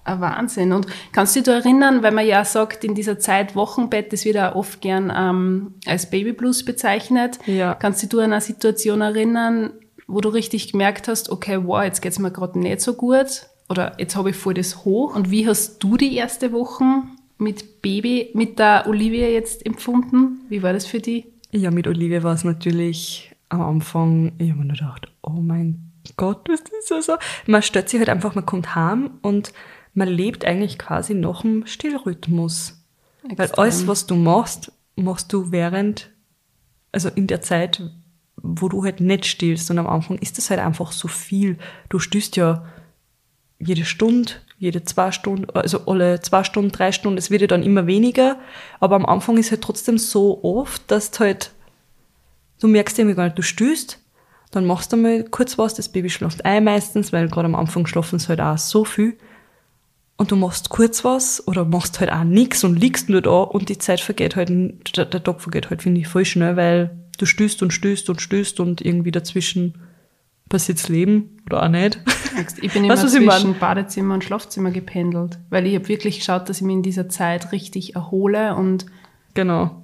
[0.05, 0.73] ein Wahnsinn.
[0.73, 4.25] Und kannst du dich da erinnern, weil man ja sagt, in dieser Zeit Wochenbett, das
[4.25, 7.39] wird auch oft gern ähm, als Babyblues bezeichnet.
[7.45, 7.73] Ja.
[7.73, 9.71] Kannst du dich an eine Situation erinnern,
[10.07, 13.93] wo du richtig gemerkt hast, okay, wow, jetzt geht's mir gerade nicht so gut oder
[13.97, 15.15] jetzt habe ich voll das hoch.
[15.15, 16.83] Und wie hast du die erste Woche
[17.37, 20.41] mit Baby, mit der Olivia jetzt empfunden?
[20.49, 21.25] Wie war das für dich?
[21.51, 25.91] Ja, mit Olivia war es natürlich am Anfang, ich habe mir nur gedacht, oh mein
[26.17, 27.17] Gott, was ist das so?
[27.47, 29.53] Man stellt sich halt einfach, man kommt heim und
[29.93, 32.83] man lebt eigentlich quasi nach dem Stillrhythmus.
[33.23, 33.63] Weil Extrem.
[33.63, 36.11] alles, was du machst, machst du während,
[36.91, 37.81] also in der Zeit,
[38.35, 39.71] wo du halt nicht stillst.
[39.71, 41.57] Und am Anfang ist das halt einfach so viel.
[41.89, 42.65] Du stillst ja
[43.59, 47.63] jede Stunde, jede zwei Stunden, also alle zwei Stunden, drei Stunden, es wird ja dann
[47.63, 48.37] immer weniger,
[48.79, 51.51] aber am Anfang ist halt trotzdem so oft, dass du halt,
[52.63, 53.99] du merkst irgendwie gar nicht, du stößt,
[54.51, 57.85] dann machst du mal kurz was, das Baby schläft ein meistens, weil gerade am Anfang
[57.85, 59.17] schlafen sie halt auch so viel
[60.15, 63.67] und du machst kurz was oder machst halt auch nix und liegst nur da und
[63.67, 64.49] die Zeit vergeht halt,
[64.95, 68.21] der, der Tag vergeht halt, finde ich, voll schnell, weil du stößt und stößt und
[68.21, 69.73] stößt und irgendwie dazwischen
[70.47, 71.99] passiert's Leben oder auch nicht.
[72.61, 73.59] Ich bin immer Weißt ich zwischen mein?
[73.59, 77.51] Badezimmer und Schlafzimmer gependelt, weil ich habe wirklich geschaut, dass ich mich in dieser Zeit
[77.51, 78.85] richtig erhole und
[79.33, 79.82] Genau.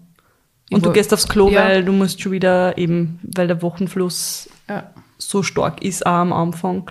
[0.71, 1.65] Und du gehst aufs Klo, Ja.
[1.65, 6.31] weil du musst schon wieder eben, weil der Wochenfluss ja, so stark ist, auch am
[6.33, 6.89] Anfang.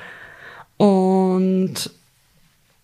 [0.78, 1.74] Und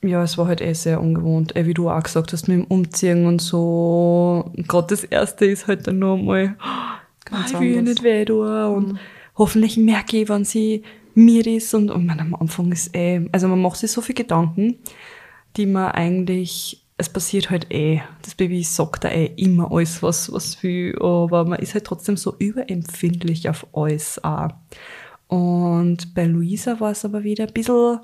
[0.03, 2.65] ja, es war halt eh sehr ungewohnt, eh, wie du auch gesagt hast, mit dem
[2.67, 4.53] Umziehen und so.
[4.69, 6.57] Gerade das erste ist halt dann nur mal,
[7.25, 7.95] Ganz ich will anders.
[7.95, 8.99] nicht weh tun und
[9.37, 10.83] hoffentlich merke ich, wann sie
[11.15, 14.15] mir ist und, und man, am Anfang ist eh, also man macht sich so viel
[14.15, 14.77] Gedanken,
[15.57, 20.33] die man eigentlich, es passiert halt eh, das Baby sagt da eh immer alles, was,
[20.33, 24.51] was will, aber man ist halt trotzdem so überempfindlich auf alles auch.
[25.27, 27.99] Und bei Luisa war es aber wieder ein bisschen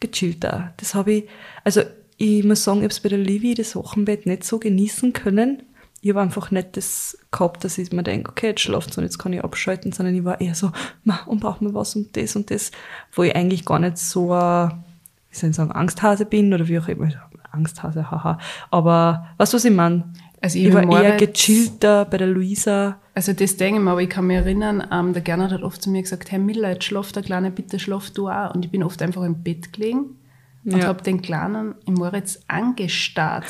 [0.00, 0.72] gechillter.
[0.78, 1.24] Das habe ich,
[1.62, 1.82] also
[2.16, 5.62] ich muss sagen, ich habe es bei der Livy das Wochenbett nicht so genießen können.
[6.00, 9.18] Ich habe einfach nicht das gehabt, dass ich mir denke, okay, jetzt schlaft und jetzt
[9.18, 10.72] kann ich abschalten, sondern ich war eher so,
[11.04, 12.72] ma, und braucht mir was und das und das,
[13.12, 16.88] wo ich eigentlich gar nicht so, wie soll ich sagen, Angsthase bin oder wie auch
[16.88, 17.10] immer.
[17.54, 18.38] Angsthase, haha.
[18.70, 20.12] Aber weißt du, was ich meine?
[20.40, 22.98] Also ich ich war eher gechillter bei der Luisa.
[23.14, 25.80] Also das denke ich mir, aber ich kann mich erinnern, ähm, der Gernot hat oft
[25.80, 28.54] zu mir gesagt, Herr Miller, jetzt schlaf der Kleine, bitte schlaf du auch.
[28.54, 30.16] Und ich bin oft einfach im Bett gelegen
[30.64, 30.86] und Ja.
[30.88, 33.46] habe den Kleinen im Moritz angestarrt.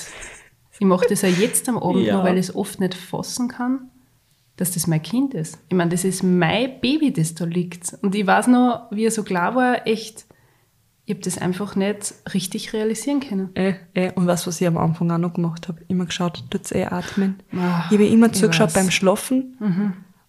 [0.79, 2.17] Ich mache das ja jetzt am Abend Ja.
[2.19, 3.91] noch, weil ich es oft nicht fassen kann,
[4.57, 5.59] dass das mein Kind ist.
[5.69, 7.97] Ich meine, das ist mein Baby, das da liegt.
[8.03, 10.27] Und ich weiß noch, wie er so klar war, echt,
[11.07, 13.55] ich habe das einfach nicht richtig realisieren können.
[13.55, 16.73] Äh, äh, und was, was ich am Anfang auch noch gemacht habe, immer geschaut, tut's
[16.73, 17.41] eh atmen.
[17.53, 18.71] Ah, ich habe immer zugeschaut.
[18.71, 18.75] Mhm.
[18.75, 19.57] beim Schlafen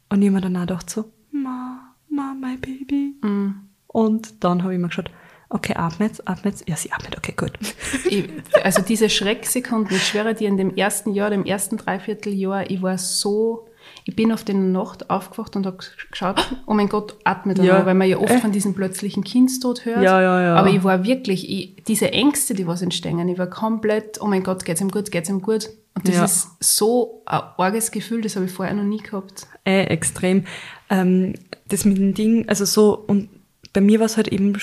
[0.10, 3.16] und ich habe mir dann auch gedacht so, Ma, Ma, mein Baby.
[3.22, 3.56] Mhm.
[3.88, 5.12] Und dann habe ich immer geschaut,
[5.50, 6.68] okay, atmet, atmet.
[6.68, 7.54] Ja, sie atmet, okay, gut.
[8.10, 8.30] ich,
[8.64, 12.98] also diese Schrecksekunden, ich schwöre dir, in dem ersten Jahr, dem ersten Dreivierteljahr, ich war
[12.98, 13.65] so,
[14.08, 15.78] ich bin auf der Nacht aufgewacht und habe
[16.12, 17.80] geschaut, oh mein Gott, atmet er Ja.
[17.80, 18.40] noch, weil man ja oft Äh.
[18.40, 20.04] von diesem plötzlichen Kindstod hört.
[20.04, 20.56] Ja, ja, ja.
[20.56, 24.44] Aber ich war wirklich, ich, diese Ängste, die was entstehen, ich war komplett, oh mein
[24.44, 25.70] Gott, geht's ihm gut, geht's ihm gut.
[25.96, 26.26] Und das Ja.
[26.26, 29.48] ist so ein arges Gefühl, das habe ich vorher noch nie gehabt.
[29.66, 30.46] Äh, extrem.
[30.90, 31.34] Ähm,
[31.68, 33.30] das mit dem Ding, also so, und
[33.74, 34.54] bei mir war es halt eben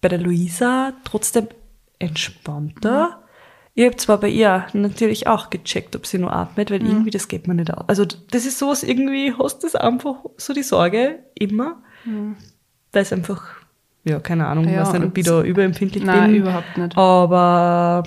[0.00, 1.48] bei der Luisa trotzdem
[1.98, 3.22] entspannter.
[3.78, 7.28] Ich habe zwar bei ihr natürlich auch gecheckt, ob sie nur atmet, weil irgendwie das
[7.28, 7.84] geht mir nicht aus.
[7.86, 13.12] Also das ist sowas, irgendwie hast du das einfach so die Sorge immer, weil es
[13.12, 13.40] einfach,
[14.02, 16.40] ja, keine Ahnung, Ja, weiß nicht, ob ich da überempfindlich Nein, bin.
[16.40, 16.98] überhaupt nicht.
[16.98, 18.02] Aber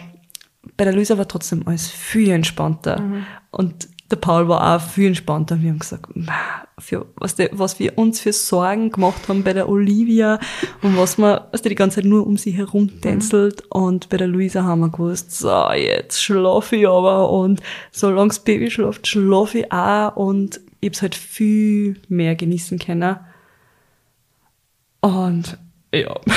[0.76, 3.00] bei der Luisa war trotzdem alles viel entspannter.
[3.00, 3.26] Mhm.
[3.52, 5.62] Und der Paul war auch viel entspannter.
[5.62, 6.34] Wir haben gesagt, "Ma,
[6.78, 10.40] für, was, der, was wir uns für Sorgen gemacht haben bei der Olivia
[10.82, 13.64] und was wir, was die die ganze Zeit nur um sie herum tänzelt.
[13.70, 18.40] Und bei der Luisa haben wir gewusst, so, jetzt schlafe ich aber und solange das
[18.40, 23.18] Baby schläft, schlafe ich auch und ich hab's halt viel mehr genießen können.
[25.02, 25.58] Und
[25.94, 26.20] ja.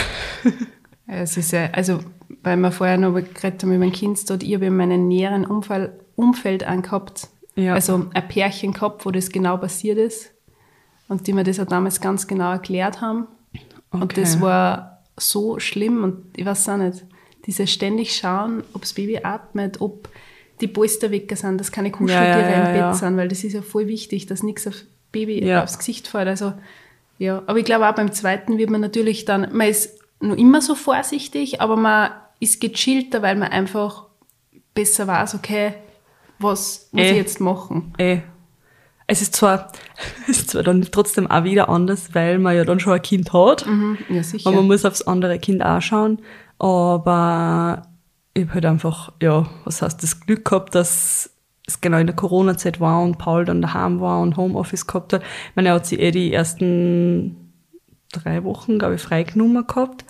[1.07, 2.01] Es ist ja, also,
[2.43, 5.93] weil wir vorher noch geredet haben über mein Kindstod, ich habe in meinem näheren Umfeld,
[6.17, 7.75] Umfeld angehabt, Ja.
[7.75, 10.33] also ein Pärchen gehabt, wo das genau passiert ist
[11.09, 13.27] und die mir das auch damals ganz genau erklärt haben.
[13.91, 14.23] Und Okay.
[14.23, 17.05] das war so schlimm und ich weiß auch nicht,
[17.47, 20.09] diese ständig schauen, ob das Baby atmet, ob
[20.61, 23.53] die Polster weg sind, dass keine Kuscheltiere Ja, ja, im Bett sind, weil das ist
[23.53, 24.75] ja voll wichtig, dass nichts auf
[25.13, 26.27] Baby aufs Gesicht fällt.
[26.29, 26.55] Also
[27.19, 30.61] Ja, aber ich glaube auch beim zweiten wird man natürlich dann, man ist noch immer
[30.61, 34.07] so vorsichtig, aber man ist gechillter, weil man einfach
[34.75, 35.75] besser weiß, okay,
[36.45, 37.11] was muss Eh.
[37.11, 37.93] ich jetzt machen?
[37.99, 38.23] Ey,
[39.07, 39.73] es ist zwar,
[40.29, 43.33] es ist zwar dann trotzdem auch wieder anders, weil man ja dann schon ein Kind
[43.33, 43.67] hat.
[44.09, 44.49] Ja, sicher.
[44.49, 46.21] Und man muss aufs andere Kind auch schauen.
[46.59, 47.83] Aber
[48.35, 51.31] ich habe halt einfach, ja, was heißt, das Glück gehabt, dass
[51.67, 55.23] es genau in der Corona-Zeit war und Paul dann daheim war und Homeoffice gehabt hat.
[55.23, 57.53] Ich meine, er hat sich eh die ersten
[58.13, 60.05] drei Wochen, glaube ich, freigenommen gehabt.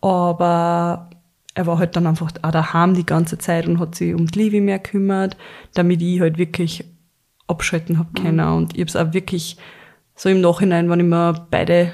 [0.00, 1.09] Aber
[1.54, 4.38] er war halt dann einfach auch daheim die ganze Zeit und hat sich um die
[4.38, 5.36] Liebe mehr gekümmert,
[5.74, 6.84] damit ich halt wirklich
[7.48, 8.40] abschalten hab können.
[8.40, 9.56] Und ich habe es auch wirklich
[10.14, 11.92] so im Nachhinein, wenn ich mir beide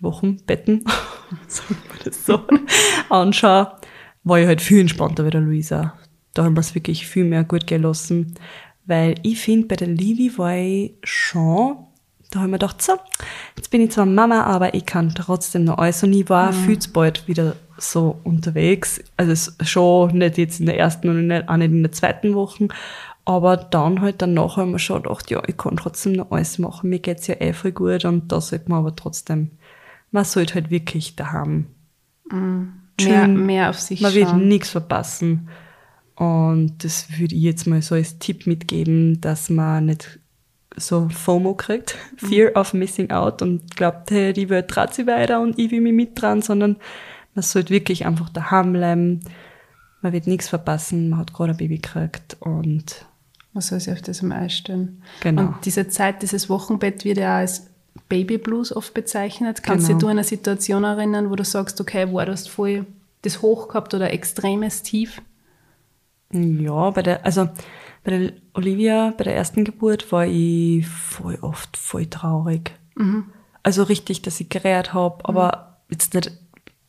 [0.00, 0.84] Wochenbetten,
[1.48, 2.40] sagen wir das so,
[3.10, 3.72] anschaue,
[4.24, 5.94] war ich halt viel entspannter bei der Luisa.
[6.34, 8.34] Da haben wir es wirklich viel mehr gut gelassen.
[8.84, 11.85] Weil ich finde, bei der Lili war ich schon,
[12.30, 12.92] da habe ich mir gedacht, so,
[13.56, 16.02] jetzt bin ich zwar Mama, aber ich kann trotzdem noch alles.
[16.02, 19.02] Und ich war viel zu bald wieder so unterwegs.
[19.16, 22.68] Also schon nicht jetzt in der ersten und nicht, auch nicht in der zweiten Woche.
[23.24, 26.58] Aber dann halt danach habe ich mir schon gedacht, ja, ich kann trotzdem noch alles
[26.58, 26.90] machen.
[26.90, 29.50] Mir geht's ja eh voll gut und da sollte man aber trotzdem,
[30.10, 31.66] man sollte halt wirklich daheim
[32.30, 33.46] mehr, chillen.
[33.46, 34.48] mehr auf sich Man wird schauen.
[34.48, 35.48] nichts verpassen.
[36.14, 40.18] Und das würde ich jetzt mal so als Tipp mitgeben, dass man nicht
[40.76, 42.26] so FOMO kriegt, Mhm.
[42.28, 45.80] Fear of Missing Out und glaubt, hey, die Welt dreht sich weiter und ich will
[45.80, 46.76] mich mit dran, sondern
[47.34, 49.20] man sollte wirklich einfach daheim bleiben.
[50.02, 53.06] Man wird nichts verpassen, man hat gerade ein Baby gekriegt und
[53.52, 55.02] Man soll sich auf das mal einstellen.
[55.20, 55.42] Genau.
[55.46, 57.68] Und diese Zeit, dieses Wochenbett wird ja als
[58.10, 59.62] Baby Blues oft bezeichnet.
[59.62, 59.98] Kannst Genau.
[59.98, 62.84] du dich an eine Situation erinnern, wo du sagst, okay, war das voll
[63.22, 65.22] das Hoch gehabt oder extremes Tief?
[66.32, 67.48] Ja, bei der, also
[68.06, 72.70] bei der Olivia, bei der ersten Geburt war ich voll oft voll traurig.
[73.64, 76.30] Also richtig, dass ich gerät habe, aber jetzt nicht,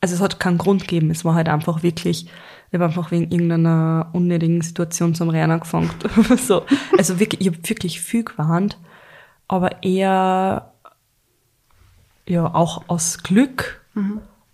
[0.00, 1.10] also es hat keinen Grund gegeben.
[1.10, 5.90] Es war halt einfach wirklich, ich habe einfach wegen irgendeiner unnötigen Situation zum Rennen angefangen.
[6.38, 6.62] so.
[6.96, 8.78] Also wirklich, ich habe wirklich viel gewarnt,
[9.48, 10.72] aber eher
[12.28, 13.84] ja auch aus Glück,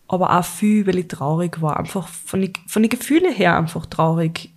[0.08, 1.76] aber auch viel, weil ich traurig war.
[1.78, 4.53] Einfach von den, von den Gefühlen her einfach traurig.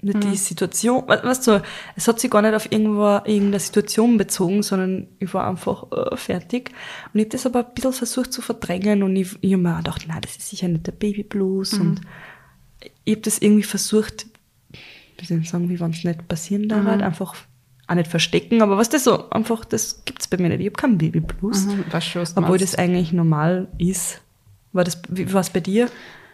[0.00, 1.60] Nicht die Situation, we- weißt du,
[1.96, 6.16] es hat sich gar nicht auf irgendwo, irgendeine Situation bezogen, sondern ich war einfach äh,
[6.16, 6.70] fertig.
[7.12, 9.76] Und ich habe das aber ein bisschen versucht zu verdrängen und ich, ich habe mir
[9.78, 11.72] gedacht, nein, das ist sicher nicht der Babyblues.
[11.74, 12.00] Und
[13.04, 14.26] ich habe das irgendwie versucht,
[15.18, 17.34] wie soll ich sagen, wie wenn es nicht passieren darf, halt einfach
[17.88, 20.60] auch nicht verstecken, aber was das so, einfach, das gibt's bei mir nicht.
[20.60, 21.66] Ich habe keinen Babyblues.
[21.66, 22.74] Du Obwohl meinst.
[22.74, 24.20] das eigentlich normal ist.
[24.72, 25.88] War das, wie war es bei dir?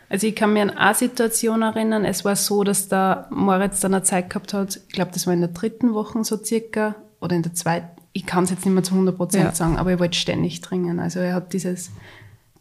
[0.08, 3.94] Also ich kann mir an eine Situation erinnern, es war so, dass der Moritz dann
[3.94, 7.34] eine Zeit gehabt hat, ich glaube, das war in der dritten Woche so circa, oder
[7.34, 9.52] in der zweiten, ich kann es jetzt nicht mehr zu 100 Prozent Ja.
[9.52, 11.00] sagen, aber er wollte ständig dringen.
[11.00, 11.90] Also er hat dieses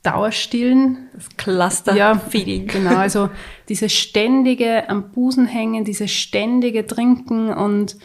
[0.02, 3.30] Dauerstillen, Das Cluster ja, genau, also
[3.70, 7.98] dieses ständige am Busen hängen, dieses ständige Trinken und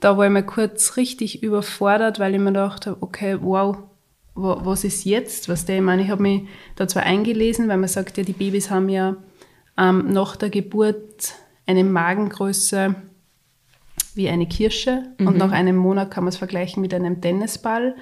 [0.00, 3.78] da war ich mir kurz richtig überfordert, weil ich mir gedacht habe, okay, wow,
[4.34, 5.48] wa- was ist jetzt?
[5.48, 6.42] Was der, ich meine, ich habe mich
[6.76, 9.16] da zwar eingelesen, weil man sagt ja, die Babys haben ja
[9.78, 11.34] ähm, nach der Geburt
[11.66, 12.94] eine Magengröße
[14.14, 17.94] wie eine Kirsche und nach einem Monat kann man es vergleichen mit einem Tennisball.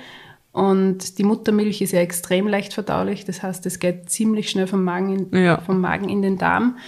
[0.53, 4.83] Und die Muttermilch ist ja extrem leicht verdaulich, das heißt, es geht ziemlich schnell vom
[4.83, 5.61] Magen in, Ja.
[5.61, 6.79] vom Magen in den Darm.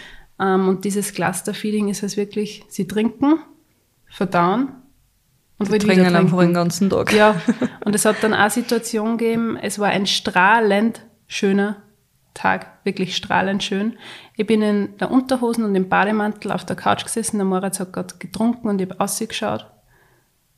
[0.40, 3.38] Ähm, und dieses Cluster-Feeding ist es wirklich, sie trinken,
[4.08, 4.70] verdauen
[5.62, 7.12] und wollen wieder Trinken einfach den ganzen Tag.
[7.12, 7.40] Ja,
[7.84, 11.82] und es hat dann auch eine Situation gegeben, es war ein strahlend schöner
[12.34, 13.94] Tag, wirklich strahlend schön.
[14.36, 17.92] Ich bin in der Unterhosen und im Bademantel auf der Couch gesessen, der Moritz hat
[17.92, 19.66] gerade getrunken und ich habe ausgeschaut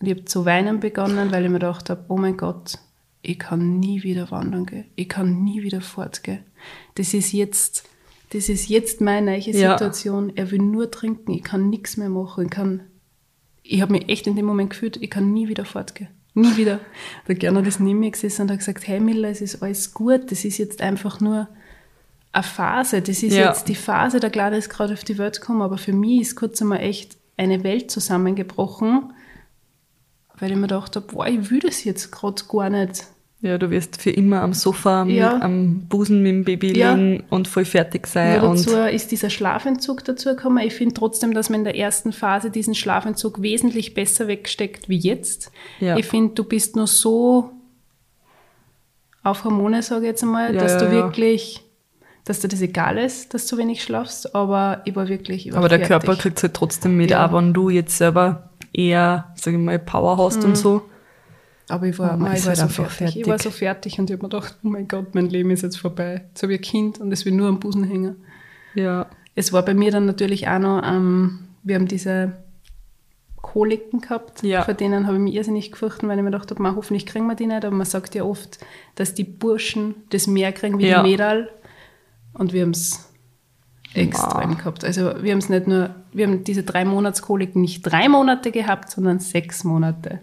[0.01, 2.79] und ich habe zu weinen begonnen, weil ich mir gedacht habe, oh mein Gott,
[3.23, 6.45] ich kann nie wieder wandern gehen, ich kann nie wieder fortgehen.
[6.95, 7.89] Das ist jetzt,
[8.33, 9.73] das ist jetzt meine neue Ja.
[9.73, 10.33] Situation.
[10.37, 12.83] Er will nur trinken, ich kann nichts mehr machen, ich kann
[13.67, 16.11] ich habe mich echt in dem Moment gefühlt, ich kann nie wieder fortgehen.
[16.35, 16.81] Nie wieder.
[17.29, 20.31] Der Gernot ist neben mir gesessen und hat gesagt, hey Miller, es ist alles gut,
[20.31, 21.49] das ist jetzt einfach nur
[22.33, 23.01] eine Phase.
[23.03, 23.47] Das ist Ja.
[23.49, 26.37] jetzt die Phase, der Kleine ist gerade auf die Welt gekommen, aber für mich ist
[26.37, 29.13] kurz einmal echt eine Welt zusammengebrochen,
[30.39, 33.05] weil ich mir gedacht habe, boah, ich will das jetzt gerade gar nicht.
[33.45, 35.39] Ja, du wirst für immer am Sofa Ja.
[35.43, 36.95] am Busen mit dem Baby Ja.
[36.95, 38.41] liegen und voll fertig sein.
[38.41, 40.65] Nur und dazu ist dieser Schlafentzug dazu gekommen.
[40.65, 44.97] Ich finde trotzdem, dass man in der ersten Phase diesen Schlafentzug wesentlich besser wegsteckt wie
[44.97, 45.53] jetzt.
[45.79, 45.99] Ja.
[45.99, 47.51] Ich finde, du bist nur so
[49.23, 51.63] auf Hormone, sage ich jetzt einmal, dass du wirklich,
[52.25, 55.59] dass dir das egal ist, dass du wenig schlafst, aber ich war wirklich ich war
[55.59, 56.07] aber der fertig.
[56.07, 59.79] Körper kriegt es halt trotzdem mit, auch wenn du jetzt selber eher, sag ich mal,
[59.79, 60.45] Power hast Mhm.
[60.51, 60.83] und so.
[61.69, 63.17] Aber ich war, man nein, ich war so einfach fertig.
[63.21, 63.31] Ich fertig.
[63.31, 65.79] war so fertig und ich habe mir gedacht, oh mein Gott, mein Leben ist jetzt
[65.79, 66.25] vorbei.
[66.29, 68.17] Jetzt habe ich ein Kind und es will nur am Busen hängen.
[68.75, 69.07] Ja.
[69.35, 72.33] Es war bei mir dann natürlich auch noch, ähm, wir haben diese
[73.37, 74.63] Koliken gehabt, Ja.
[74.63, 77.27] vor denen habe ich mich irrsinnig gefürchtet, weil ich mir gedacht habe, man, hoffentlich kriegen
[77.27, 78.59] wir die nicht, aber man sagt ja oft,
[78.95, 81.03] dass die Burschen das mehr kriegen wie Ja.
[81.03, 81.51] die Mädel
[82.33, 83.09] und wir haben es
[83.95, 84.59] extrem Wow.
[84.59, 84.85] gehabt.
[84.85, 88.91] Also wir haben es nicht nur, wir haben diese drei Monatskoliken nicht drei Monate gehabt,
[88.91, 90.21] sondern sechs Monate.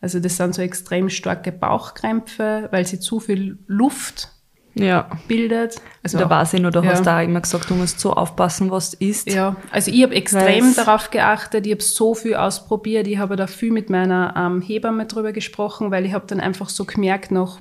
[0.00, 4.28] Also das sind so extrem starke Bauchkrämpfe, weil sie zu viel Luft
[4.74, 5.08] Ja.
[5.26, 5.80] bildet.
[6.04, 6.92] Also da weiß ich noch, du ja.
[6.92, 9.28] hast da immer gesagt, du musst so aufpassen, was du isst.
[9.28, 13.48] Ja, also ich habe extrem darauf geachtet, ich habe so viel ausprobiert, ich habe da
[13.48, 17.58] viel mit meiner ähm, Hebamme drüber gesprochen, weil ich habe dann einfach so gemerkt, noch,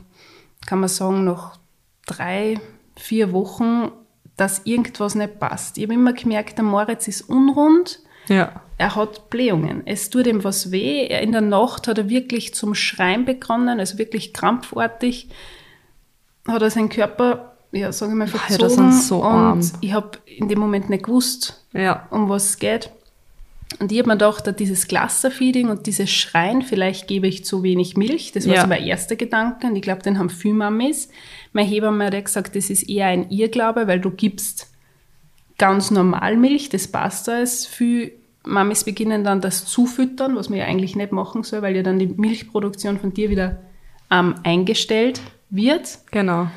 [0.67, 1.58] kann man sagen, noch
[2.06, 2.60] drei,
[2.95, 3.91] vier Wochen,
[4.36, 5.80] dass irgendwas nicht passt.
[5.80, 8.62] Ich habe immer gemerkt, der Moritz ist unrund, Ja.
[8.78, 9.82] er hat Blähungen.
[9.86, 11.08] Es tut ihm was weh.
[11.08, 15.30] Er, in der Nacht hat er wirklich zum Schreien begonnen, also wirklich krampfartig.
[16.48, 18.70] Hat er seinen Körper, ja, sagen wir mal, verzogen.
[18.92, 19.72] sind so und arm.
[19.82, 22.08] ich habe in dem Moment nicht gewusst, Ja.
[22.12, 22.90] um was es geht.
[23.80, 27.98] Und ich habe mir gedacht, dieses Clusterfeeding und dieses Schreien, vielleicht gebe ich zu wenig
[27.98, 28.32] Milch.
[28.32, 28.62] Das war Ja.
[28.62, 29.68] so mein erster Gedanke.
[29.68, 31.10] Und ich glaube, den haben viele Mamis.
[31.52, 34.72] Meine Hebamme hat gesagt, das ist eher ein Irrglaube, weil du gibst
[35.58, 37.66] ganz normal Milch, das passt alles.
[37.66, 38.12] Viele
[38.48, 42.00] Mamis beginnen dann das Zufüttern, was man ja eigentlich nicht machen soll, weil ja dann
[42.00, 43.58] die Milchproduktion von dir wieder
[44.10, 46.00] ähm, eingestellt wird.
[46.12, 46.48] Genau.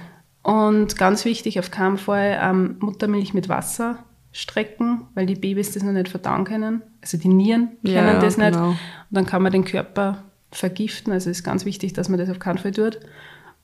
[0.42, 3.98] Und ganz wichtig, auf keinen Fall ähm, Muttermilch mit Wasser
[4.32, 6.82] strecken, weil die Babys das noch nicht verdauen können.
[7.02, 8.52] Also die Nieren können ja, das nicht.
[8.52, 8.68] genau.
[8.70, 8.76] Und
[9.10, 11.12] dann kann man den Körper vergiften.
[11.12, 13.00] Also es ist ganz wichtig, dass man das auf keinen Fall tut.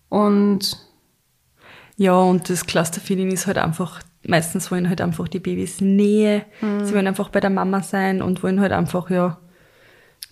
[0.08, 0.76] Und
[1.96, 6.44] Ja, und das Clusterfeeding ist halt einfach, meistens wollen halt einfach die Babys Nähe.
[6.84, 9.38] Sie wollen einfach bei der Mama sein und wollen halt einfach, ja,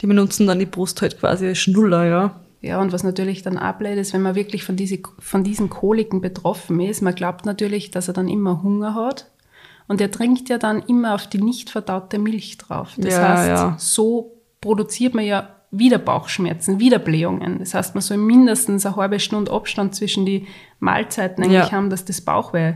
[0.02, 2.40] die benutzen dann die Brust halt quasi als Schnuller, ja.
[2.60, 6.20] ja, und was natürlich dann ablehnt, ist, wenn man wirklich von, diese, von diesen Koliken
[6.20, 9.30] betroffen ist, man glaubt natürlich, dass er dann immer Hunger hat.
[9.86, 12.94] Und er trinkt ja dann immer auf die nicht verdaute Milch drauf.
[12.96, 13.76] Das Ja, heißt, ja.
[13.78, 17.58] so produziert man ja wieder Bauchschmerzen, wieder Blähungen.
[17.58, 20.46] Das heißt, man soll mindestens eine halbe Stunde Abstand zwischen die
[20.78, 21.72] Mahlzeiten eigentlich Ja.
[21.72, 22.74] haben, dass das Bauchweh.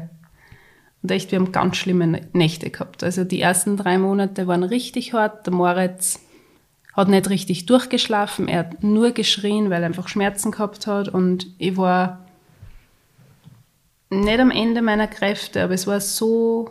[1.02, 3.04] Und echt, wir haben ganz schlimme Nächte gehabt.
[3.04, 5.46] Also die ersten drei Monate waren richtig hart.
[5.46, 6.20] Der Moritz
[6.94, 8.48] hat nicht richtig durchgeschlafen.
[8.48, 11.08] Er hat nur geschrien, weil er einfach Schmerzen gehabt hat.
[11.08, 12.24] Und ich war
[14.10, 16.70] nicht am Ende meiner Kräfte, aber es war so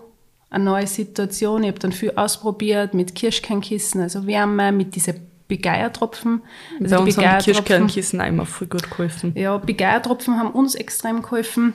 [0.50, 1.64] eine neue Situation.
[1.64, 5.16] Ich habe dann viel ausprobiert mit Kirschkernkissen, also Wärme, mit diesen
[5.48, 6.42] Begeiertropfen.
[6.80, 9.32] Bei Also uns haben Kirschkernkissen immer voll gut geholfen.
[9.36, 11.74] ja, Begeiertropfen haben uns extrem geholfen.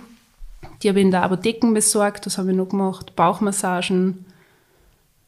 [0.83, 3.15] Die habe ich in der Apotheken besorgt, das habe ich noch gemacht.
[3.17, 4.25] Bauchmassagen.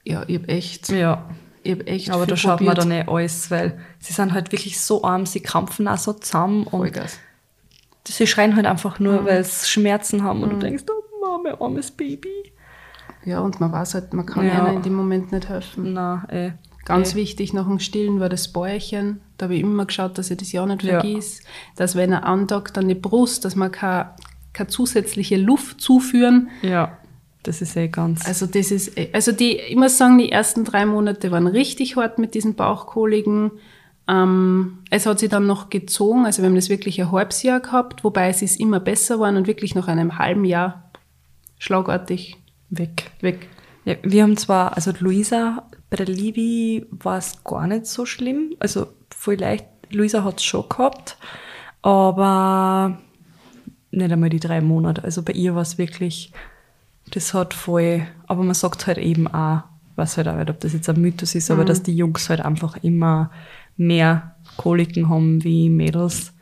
[0.04, 1.24] Ja, ich habe echt, Ja.
[1.62, 2.78] ich hab echt Aber da schaut man probiert.
[2.78, 6.64] dann eh alles, weil sie sind halt wirklich so arm, sie krampfen auch so zusammen
[6.64, 7.18] und Vollgas.
[8.06, 9.26] sie schreien halt einfach nur, Mhm.
[9.26, 12.52] weil sie Schmerzen haben und du denkst, oh Mama, armes Baby.
[13.24, 14.66] Ja, und man weiß halt, man kann Ja.
[14.66, 15.94] ihnen in dem Moment nicht helfen.
[15.94, 16.52] Na, eh.
[16.84, 17.16] Ganz eh.
[17.16, 19.22] wichtig nach dem Stillen war das Bäuerchen.
[19.38, 21.00] Da habe ich immer geschaut, dass ich das ja nicht Ja.
[21.00, 21.40] vergieß.
[21.76, 24.10] Dass wenn er andockt an die Brust, dass man keine,
[24.54, 26.48] keine zusätzliche Luft zuführen.
[26.62, 26.96] Ja,
[27.44, 28.26] das ist eh ganz.
[28.26, 32.18] Also das ist, also die, ich muss sagen, die ersten drei Monate waren richtig hart
[32.18, 33.52] mit diesen Bauchkoliken.
[34.08, 37.60] Ähm, es hat sich dann noch gezogen, also wir haben das wirklich ein halbes Jahr
[37.60, 40.90] gehabt, wobei es ist immer besser geworden und wirklich nach einem halben Jahr
[41.58, 42.36] schlagartig
[42.70, 43.10] weg.
[43.20, 43.48] weg.
[43.84, 48.54] Ja, wir haben zwar, also Luisa, bei der Livi war es gar nicht so schlimm.
[48.58, 51.16] Also voll leicht, Luisa hat es schon gehabt,
[51.82, 52.98] aber
[53.96, 55.04] nicht einmal die drei Monate.
[55.04, 56.32] Also bei ihr war es wirklich,
[57.10, 59.62] das hat voll, aber man sagt halt eben auch,
[59.96, 62.40] was halt auch nicht, ob das jetzt ein Mythos ist, aber dass die Jungs halt
[62.40, 63.30] einfach immer
[63.76, 66.32] mehr Koliken haben wie Mädels.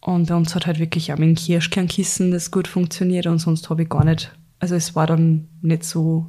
[0.00, 3.68] Und bei uns hat halt wirklich auch mit dem Kirschkernkissen das gut funktioniert und sonst
[3.70, 4.32] habe ich gar nicht.
[4.58, 6.26] Also es war dann nicht so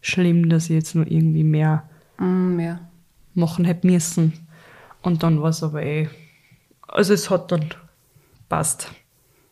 [0.00, 2.80] schlimm, dass ich jetzt nur irgendwie mehr Mm, ja.
[3.34, 4.32] machen hätte müssen.
[5.02, 6.08] Und dann war es aber eh.
[6.86, 7.66] Also es hat dann
[8.48, 8.90] passt.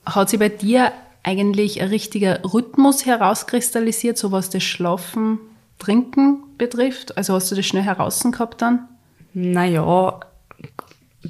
[0.07, 0.93] Hat sich bei dir
[1.23, 5.41] eigentlich ein richtiger Rhythmus herauskristallisiert, so was das Schlafen,
[5.79, 7.17] Trinken betrifft?
[7.17, 8.89] Also hast du das schnell heraus gehabt dann?
[9.35, 10.21] Naja,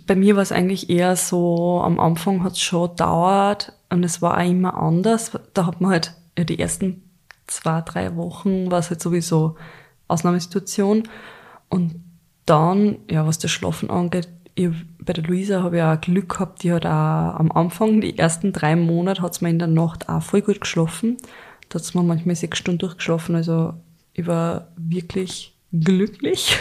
[0.07, 4.23] bei mir war es eigentlich eher so, am Anfang hat es schon gedauert und es
[4.23, 5.33] war auch immer anders.
[5.55, 7.03] Da hat man halt, ja, die ersten
[7.47, 9.57] zwei, drei Wochen war es halt sowieso
[10.09, 11.09] Ausnahmesituation.
[11.69, 11.97] Und
[12.45, 16.63] dann, ja, was das Schlafen angeht, ich, bei der Luisa habe ich auch Glück gehabt,
[16.63, 20.23] die hat auch am Anfang, die ersten drei Monate, hat mir in der Nacht auch
[20.23, 21.19] voll gut geschlafen.
[21.69, 23.75] Da hat man manchmal sechs Stunden durchgeschlafen, also
[24.15, 26.57] ich war wirklich glücklich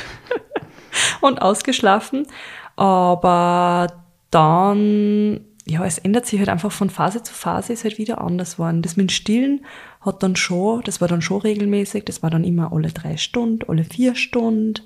[1.21, 2.27] und ausgeschlafen.
[2.75, 3.87] Aber
[4.29, 8.53] dann, ja, es ändert sich halt einfach von Phase zu Phase, ist halt wieder anders
[8.53, 8.81] geworden.
[8.81, 9.65] Das mit dem Stillen
[10.01, 13.69] hat dann schon, das war dann schon regelmäßig, das war dann immer alle drei Stunden,
[13.69, 14.81] alle vier Stunden.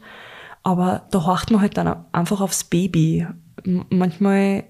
[0.64, 3.28] Aber da horcht man halt dann einfach aufs Baby.
[3.64, 4.66] Manchmal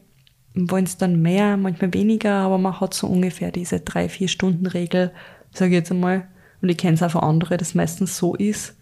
[0.56, 4.66] wollen es dann mehr, manchmal weniger, aber man hat so ungefähr diese drei, vier Stunden
[4.66, 5.12] Regel,
[5.52, 6.28] sage ich jetzt einmal.
[6.62, 8.76] Und ich kenne es auch von anderen, dass meistens so ist.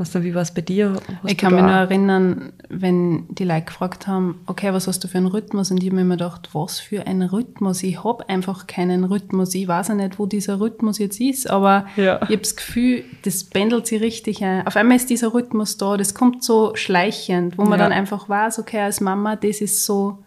[0.00, 0.94] Weißt du, wie war es bei dir?
[1.22, 5.04] Hast Ich kann mich da nur erinnern, wenn die Leute gefragt haben, okay, was hast
[5.04, 5.70] du für einen Rhythmus?
[5.70, 7.82] Und ich habe mir immer gedacht, was für ein Rhythmus?
[7.82, 9.54] Ich habe einfach keinen Rhythmus.
[9.54, 12.16] Ich weiß ja nicht, wo dieser Rhythmus jetzt ist, aber Ja.
[12.22, 14.66] ich habe das Gefühl, das pendelt sich richtig ein.
[14.66, 17.84] Auf einmal ist dieser Rhythmus da, das kommt so schleichend, wo man Ja.
[17.84, 20.24] dann einfach weiß, okay, als Mama, das ist so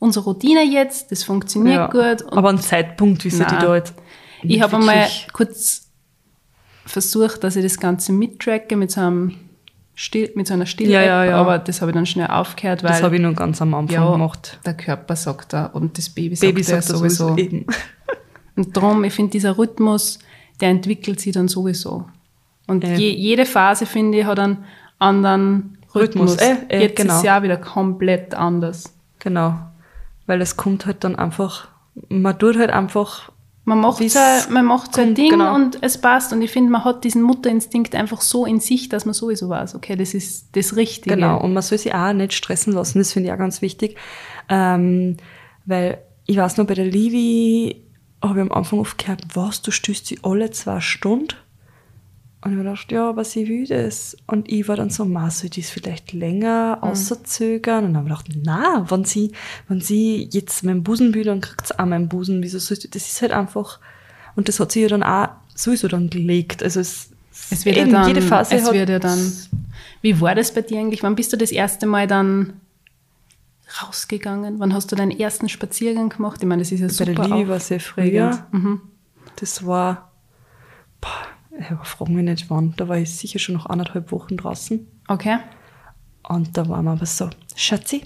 [0.00, 1.86] unsere Routine jetzt, das funktioniert Ja.
[2.14, 2.30] gut.
[2.30, 3.94] Aber ein Zeitpunkt, wie sie die da jetzt.
[4.42, 5.87] ich habe einmal kurz
[6.88, 9.34] versucht, dass ich das Ganze mittracke mit so einem
[10.00, 11.36] Still, mit so einer still Ja, ja, ja.
[11.36, 14.12] aber das habe ich dann schnell aufgehört, weil Das habe ich nur ganz am Anfang
[14.12, 14.60] gemacht.
[14.64, 17.30] der Körper sagt da und das Baby sagt, Baby sagt das sowieso.
[17.30, 17.64] sowieso.
[18.54, 20.18] Und darum, ich finde, dieser Rhythmus,
[20.60, 22.06] der entwickelt sich dann sowieso.
[22.66, 24.64] Und je, jede Phase, finde ich, hat einen
[24.98, 26.32] anderen Rhythmus.
[26.32, 26.36] Rhythmus,
[26.68, 27.16] äh, äh, Jetzt genau.
[27.16, 28.92] ist ja wieder komplett anders.
[29.20, 29.54] Genau.
[30.26, 31.68] Weil es kommt halt dann einfach,
[32.08, 33.30] man tut halt einfach,
[33.68, 35.54] Man macht sein, man macht sein Ding genau.
[35.54, 36.32] und es passt.
[36.32, 39.74] Und ich finde, man hat diesen Mutterinstinkt einfach so in sich, dass man sowieso weiß,
[39.74, 41.16] okay, das ist das Richtige.
[41.16, 41.38] genau.
[41.38, 43.96] Und man soll sich auch nicht stressen lassen, das finde ich auch ganz wichtig.
[44.48, 45.18] Ähm,
[45.66, 47.84] weil ich weiß noch, bei der Livi
[48.22, 51.34] habe ich am Anfang oft gehört, was, du stößt sie alle zwei Stunden?
[52.40, 54.16] Und ich habe gedacht, ja, aber sie will das.
[54.26, 56.82] Und ich war dann so, ma, soll ich das vielleicht länger Mhm.
[56.90, 57.84] außerzögern?
[57.84, 59.32] Und dann habe ich gedacht, na, wenn sie,
[59.66, 62.40] wenn sie jetzt meinen Busen will, dann kriegt sie auch meinen Busen.
[62.42, 63.80] Wieso soll ich, das ist halt einfach,
[64.36, 66.62] und das hat sie ja dann auch sowieso dann gelegt.
[66.62, 67.10] Also es,
[67.50, 69.32] Es wird ja eben, dann, jede Phase es hat, wird ja dann,
[70.00, 71.02] wie war das bei dir eigentlich?
[71.02, 72.52] Wann bist du das erste Mal dann
[73.82, 74.60] rausgegangen?
[74.60, 76.38] Wann hast du deinen ersten Spaziergang gemacht?
[76.40, 77.14] Ich meine, das ist ja bei super.
[77.14, 78.46] der Livi auch war sehr früher.
[78.52, 78.80] Mhm.
[79.36, 80.12] Das war,
[81.00, 81.26] boah, ja,
[81.82, 84.86] frag mich nicht wann, da war ich sicher schon noch anderthalb Wochen draußen.
[85.08, 85.38] Okay.
[86.28, 87.30] Und da waren wir aber so,
[87.60, 88.02] Schatzi,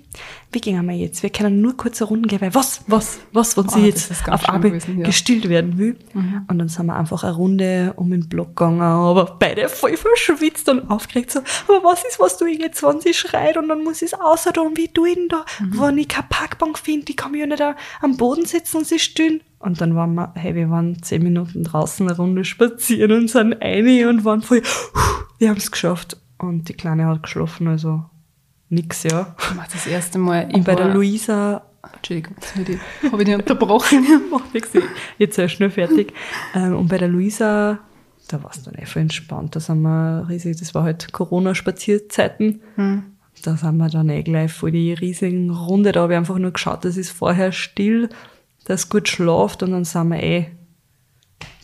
[0.50, 1.22] wie gehen wir jetzt?
[1.22, 4.10] Wir können nur kurz eine Runde gehen, weil was, was, was, wenn sie Oh, jetzt
[4.28, 5.00] auf gewesen, ja.
[5.00, 5.02] Mhm.
[5.04, 5.98] gestillt werden will.
[6.48, 10.70] Und dann sind wir einfach eine Runde um den Block gegangen, aber beide voll verschwitzt
[10.70, 14.00] und aufgeregt so, aber was ist, was du jetzt, wenn sie schreit und dann muss
[14.00, 15.78] ich es außer und wie du ihn da, Mhm.
[15.80, 18.86] wenn ich keine Parkbank finde, die kann mich ja nicht da am Boden sitzen und
[18.86, 19.42] sie stillen.
[19.58, 23.60] Und dann waren wir, hey, wir waren zehn Minuten draußen eine Runde spazieren und sind
[23.60, 24.62] eine und waren voll,
[25.38, 26.16] wir haben es geschafft.
[26.38, 28.04] Und die Kleine hat geschlafen, also
[28.72, 29.34] nix, ja.
[29.38, 30.48] Ich das erste Mal.
[30.52, 31.62] Und bei der Luisa,
[31.94, 32.78] Entschuldigung, jetzt habe ich
[33.20, 34.06] ich dich unterbrochen.
[34.30, 34.70] macht nichts,
[35.18, 36.12] jetzt sehr schnell fertig.
[36.54, 37.78] Ähm, und bei der Luisa,
[38.28, 39.54] da war es dann einfach entspannt.
[39.54, 42.62] Da sind wir riesig, das war halt Corona-Spazierzeiten.
[43.42, 45.92] Da sind wir dann eh gleich vor die riesigen Runde.
[45.92, 48.08] Da habe ich einfach nur geschaut, das ist vorher still,
[48.64, 50.46] dass gut schlaft und dann sind wir eh.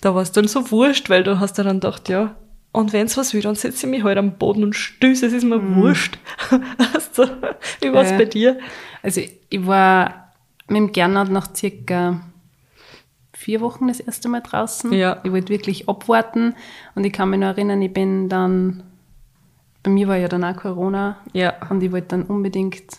[0.00, 2.36] Da war es dann so wurscht, weil du hast dann gedacht, ja,
[2.78, 5.44] und wenn's was will, dann setze ich mich halt am Boden und stöße, es ist
[5.44, 6.18] mir wurscht.
[6.94, 7.24] also,
[7.80, 8.18] wie war's Ja.
[8.18, 8.58] bei dir?
[9.02, 10.32] Also ich war
[10.68, 12.20] mit dem Gernot nach circa
[13.32, 14.92] vier Wochen das erste Mal draußen.
[14.92, 15.20] Ja.
[15.24, 16.54] Ich wollte wirklich abwarten
[16.94, 18.82] und ich kann mich noch erinnern, ich bin dann,
[19.82, 21.54] bei mir war ja dann auch Corona Ja.
[21.70, 22.98] und ich wollte dann unbedingt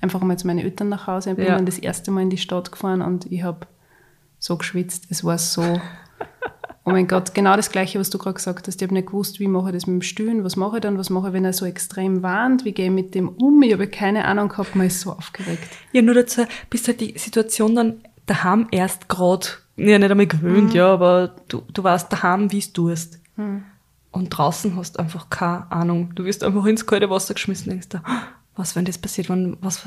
[0.00, 1.30] einfach mal zu meinen Eltern nach Hause.
[1.30, 1.56] Ich bin Ja.
[1.56, 3.66] dann das erste Mal in die Stadt gefahren und ich habe
[4.38, 5.06] so geschwitzt.
[5.10, 5.80] Es war so,
[6.84, 8.76] oh mein Gott, genau das Gleiche, was du gerade gesagt hast.
[8.80, 10.98] Ich habe nicht gewusst, wie mache ich das mit dem Stillen, was mache ich dann,
[10.98, 13.62] was mache ich, wenn er so extrem warnt, wie gehe ich mit dem um.
[13.62, 15.68] Ich habe keine Ahnung gehabt, man ist so aufgeregt.
[15.92, 17.94] Ja, nur dazu, bist halt die Situation dann
[18.26, 20.76] daheim erst grad, ja, nicht einmal gewöhnt, Mhm.
[20.76, 23.18] ja, aber du, du weißt daheim, wie es tust.
[23.36, 23.64] Mhm.
[24.12, 26.12] Und draußen hast du einfach keine Ahnung.
[26.14, 28.22] Du wirst einfach ins kalte Wasser geschmissen, denkst du, "Ah,
[28.56, 29.80] was, wenn das passiert, wenn, was,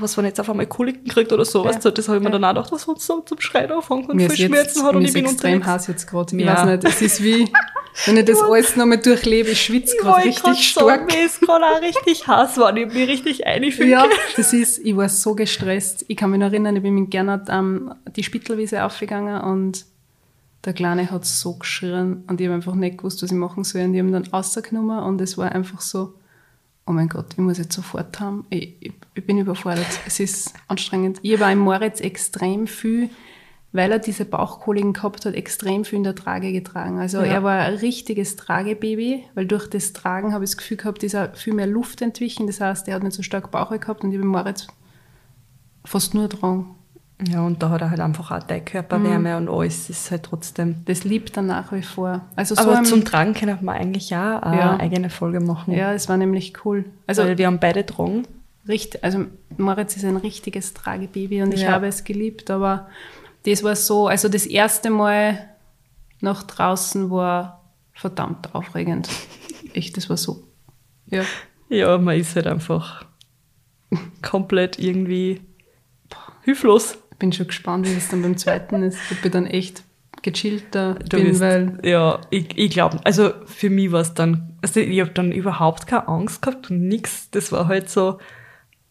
[0.00, 1.72] was, wenn jetzt auf einmal Koliken kriegt oder so, Ja.
[1.72, 2.38] das habe ich mir Ja.
[2.38, 4.82] dann auch gedacht, was, es so zum Schreien anfangen und Mir viel ist, jetzt, Schmerzen
[4.84, 6.36] hat und ich bin extrem heiß jetzt gerade.
[6.36, 6.54] Ich Ja.
[6.54, 7.48] weiß nicht, es ist wie,
[8.06, 11.06] wenn ich das alles nochmal durchlebe, ich schwitze Ich gerade grad richtig sagen, stark.
[11.12, 14.06] mir ist gerade auch richtig heiß geworden, ich mich richtig einfühlen Ja,
[14.36, 16.04] das ist, ich war so gestresst.
[16.08, 19.86] Ich kann mich noch erinnern, ich bin mit Gernot ähm, die Spittelwiese aufgegangen und
[20.66, 23.82] der Kleine hat so geschrien und ich habe einfach nicht gewusst, was ich machen soll.
[23.82, 26.14] Und ich habe ihn dann rausgenommen und es war einfach so,
[26.86, 28.44] oh mein Gott, ich muss jetzt sofort haben.
[28.50, 29.86] Ich, ich, ich bin überfordert.
[30.06, 31.18] Es ist anstrengend.
[31.22, 33.08] Ich auch im Moritz extrem viel,
[33.72, 36.98] weil er diese Bauchkoliken gehabt hat, extrem viel in der Trage getragen.
[36.98, 37.24] Also Ja.
[37.24, 41.14] er war ein richtiges Tragebaby, weil durch das Tragen habe ich das Gefühl gehabt, ist
[41.14, 42.46] er viel mehr Luft entwichen.
[42.46, 44.66] Das heißt, er hat nicht so stark Bauch gehabt und ich habe Moritz
[45.84, 46.74] fast nur dran.
[47.28, 50.24] Ja, und da hat er halt einfach auch deine Körperwärme und alles, das ist halt
[50.24, 50.76] trotzdem.
[50.86, 52.22] Das liebt er nach wie vor.
[52.34, 54.76] Also so Aber zum Tragen können wir eigentlich auch eine Ja.
[54.80, 55.72] eigene Folge machen.
[55.74, 56.84] ja, es war nämlich cool.
[57.06, 58.26] Also Weil wir haben beide Drogen.
[58.66, 61.72] richtig, also Moritz ist ein richtiges Tragebaby und ich Ja.
[61.72, 62.88] habe es geliebt, aber
[63.46, 65.48] das war so, also das erste Mal
[66.20, 69.08] nach draußen war verdammt aufregend.
[69.74, 70.42] Echt, das war so.
[71.06, 71.22] Ja.
[71.68, 73.04] Ja, man ist halt einfach
[74.22, 75.40] komplett irgendwie
[76.42, 76.98] hilflos.
[77.22, 79.84] Ich bin schon gespannt, wie es dann beim zweiten ist, ob ich dann echt
[80.22, 84.56] gechillter Du bin, bist- weil ja, ich, ich glaube, also für mich war es dann,
[84.60, 87.30] also ich habe dann überhaupt keine Angst gehabt und nix.
[87.30, 88.18] Das war halt so,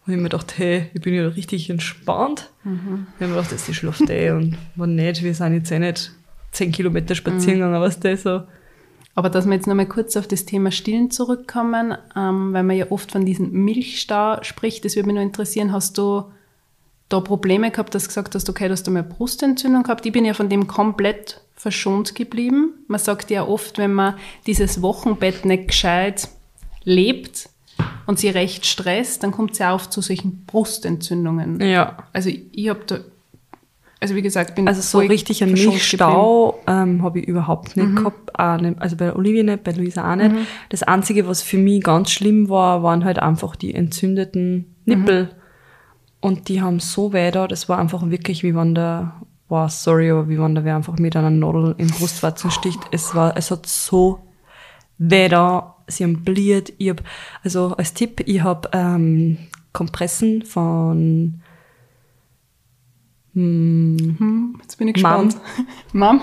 [0.06, 2.50] wo ich mir gedacht, hey, ich bin ja richtig entspannt.
[2.64, 3.08] Mhm.
[3.10, 5.80] Ich habe mir gedacht, das ist schlaft eh und wenn nicht, wir sind jetzt eh
[5.80, 6.14] nicht
[6.54, 7.64] zehn Kilometer spazieren Mhm.
[7.66, 8.44] gegangen, was das so.
[9.14, 12.86] Aber dass wir jetzt nochmal kurz auf das Thema Stillen zurückkommen, ähm, weil man ja
[12.92, 16.24] oft von diesem Milchstau spricht, das würde mich noch interessieren, hast du
[17.12, 20.06] da Probleme gehabt, dass du gesagt hast, okay, du hast du mal Brustentzündung gehabt?
[20.06, 22.74] Ich bin ja von dem komplett verschont geblieben.
[22.88, 24.16] Man sagt ja oft, wenn man
[24.48, 26.28] dieses Wochenbett nicht gescheit
[26.84, 27.50] lebt
[28.08, 31.60] und sie recht stresst, dann kommt es ja oft zu solchen Brustentzündungen.
[31.62, 31.98] Ja.
[32.14, 33.00] Also ich, ich habe da,
[34.00, 37.84] also wie gesagt, bin Also so richtig einen verschont Milchstau ähm, habe ich überhaupt Mhm.
[37.94, 38.40] nicht gehabt.
[38.40, 40.32] Auch nicht, also bei Olivia nicht, bei Luisa auch nicht.
[40.70, 45.26] Das Einzige, was für mich ganz schlimm war, waren halt einfach die entzündeten Nippel.
[45.26, 45.41] Mhm.
[46.22, 49.14] Und die haben so weh da, das war einfach wirklich, wie wenn der,
[49.50, 52.80] wow, sorry, aber wie wenn der wer einfach mit einer Nadel in den Brustwarzen sticht.
[52.92, 54.20] Es war, es hat so
[54.98, 56.72] weh da, sie haben bliert.
[56.78, 57.02] Ich hab,
[57.44, 59.38] also als Tipp, ich habe ähm,
[59.74, 61.42] Kompressen von
[63.34, 65.28] Hm, jetzt bin ich Mom.
[65.28, 65.38] gespannt.
[65.94, 66.22] Mom?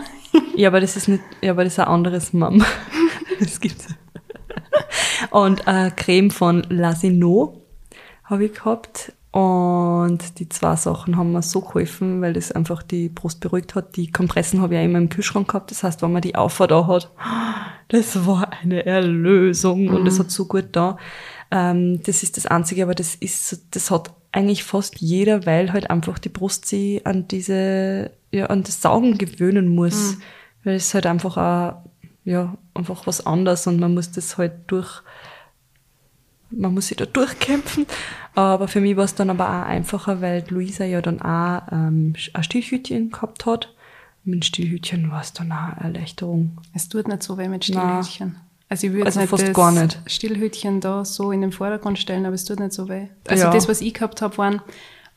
[0.55, 2.65] Ja, aber das ist nicht, ja, aber das ist ein anderes Mom.
[3.41, 3.87] Das gibt's.
[5.31, 7.63] Und äh, Creme von Lasino
[8.25, 9.13] habe ich gehabt.
[9.39, 13.95] Und die zwei Sachen haben mir so geholfen, weil das einfach die Brust beruhigt hat.
[13.95, 15.71] Die Kompressen habe ich ja immer im Kühlschrank gehabt.
[15.71, 17.13] Das heißt, wenn man die Auffahrt da hat,
[17.87, 20.97] das war eine Erlösung und das hat so gut da.
[21.53, 25.89] Ähm, das ist das Einzige, aber das ist, das hat eigentlich fast jeder, weil halt
[25.89, 30.17] einfach die Brust sie an diese, ja, an das Saugen gewöhnen muss.
[30.65, 31.85] Weil es halt einfach auch,
[32.25, 35.01] ja, einfach was anderes und man muss das halt durch,
[36.51, 37.87] man muss sich da durchkämpfen.
[38.35, 42.15] Aber für mich war es dann aber auch einfacher, weil Luisa ja dann auch ähm,
[42.35, 43.75] ein Stillhütchen gehabt hat.
[44.25, 46.59] Mit Stillhütchen war es dann auch eine Erleichterung.
[46.75, 47.65] Es tut nicht so weh mit.
[47.65, 48.37] Stillhütchen.
[48.69, 49.99] Also ich würde Also nicht fast das gar nicht.
[50.07, 53.07] Stillhütchen da so in den Vordergrund stellen, aber es tut nicht so weh.
[53.27, 53.51] Also Ja.
[53.51, 54.61] das, was ich gehabt habe, waren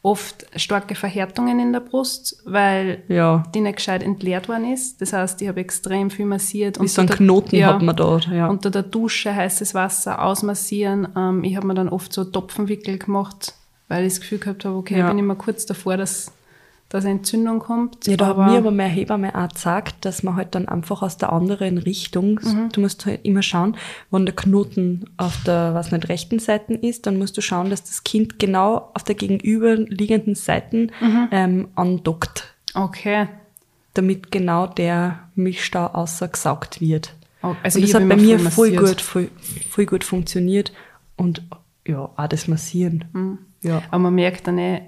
[0.03, 3.43] oft starke Verhärtungen in der Brust, weil Ja.
[3.53, 4.99] die nicht gescheit entleert worden ist.
[4.99, 6.81] Das heißt, ich habe extrem viel massiert.
[6.81, 8.47] Wie so ein der- Knoten hat man dort, ja.
[8.47, 11.07] Unter der Dusche heißes Wasser ausmassieren.
[11.15, 13.53] Ähm, ich habe mir dann oft so Topfenwickel gemacht,
[13.89, 15.07] weil ich das Gefühl gehabt habe, okay, Ja.
[15.07, 16.31] bin ich mal kurz davor, dass,
[16.91, 18.05] dass eine Entzündung kommt.
[18.05, 21.17] Ja, da hat mir aber meine Hebamme auch gesagt, dass man halt dann einfach aus
[21.17, 22.69] der anderen Richtung, Mhm.
[22.73, 23.77] du musst halt immer schauen,
[24.11, 27.83] wenn der Knoten auf der, was nicht, rechten Seite ist, dann musst du schauen, dass
[27.83, 31.27] das Kind genau auf der gegenüberliegenden Seite Mhm.
[31.31, 33.27] ähm, andockt, Okay.
[33.93, 37.13] damit genau der Milchstau außergesaugt wird.
[37.43, 38.87] Oh, also Und das hat bei mir voll voll massiert.
[38.97, 39.29] gut, voll,
[39.69, 40.71] voll gut funktioniert
[41.15, 41.41] und
[41.87, 43.05] ja, auch das Massieren.
[43.13, 43.37] Mhm.
[43.63, 43.81] Ja.
[43.89, 44.81] Aber man merkt dann eh,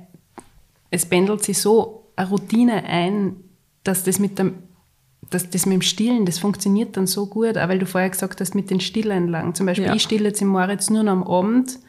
[0.94, 3.36] es pendelt sich so eine Routine ein,
[3.84, 4.54] dass das mit dem,
[5.30, 8.39] dass das mit dem Stillen, das funktioniert dann so gut, auch weil du vorher gesagt
[8.39, 9.56] hast, mit den Stilleinlagen.
[9.56, 9.96] Zum Beispiel, Ja.
[9.96, 11.80] ich stille jetzt im Moritz nur noch am Abend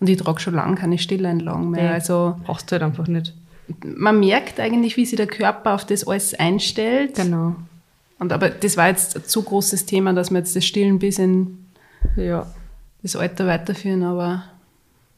[0.00, 1.84] und ich trage schon lange keine Stilleinlagen mehr.
[1.84, 1.88] Nee.
[1.94, 3.34] Also Brauchst du halt einfach nicht.
[3.84, 7.14] man merkt eigentlich, wie sich der Körper auf das alles einstellt.
[7.14, 7.56] Genau.
[8.18, 11.18] Und aber das war jetzt ein zu großes Thema, dass wir jetzt das Stillen bis
[11.18, 11.56] in
[12.16, 12.46] Ja.
[13.02, 14.44] das Alter weiterführen, aber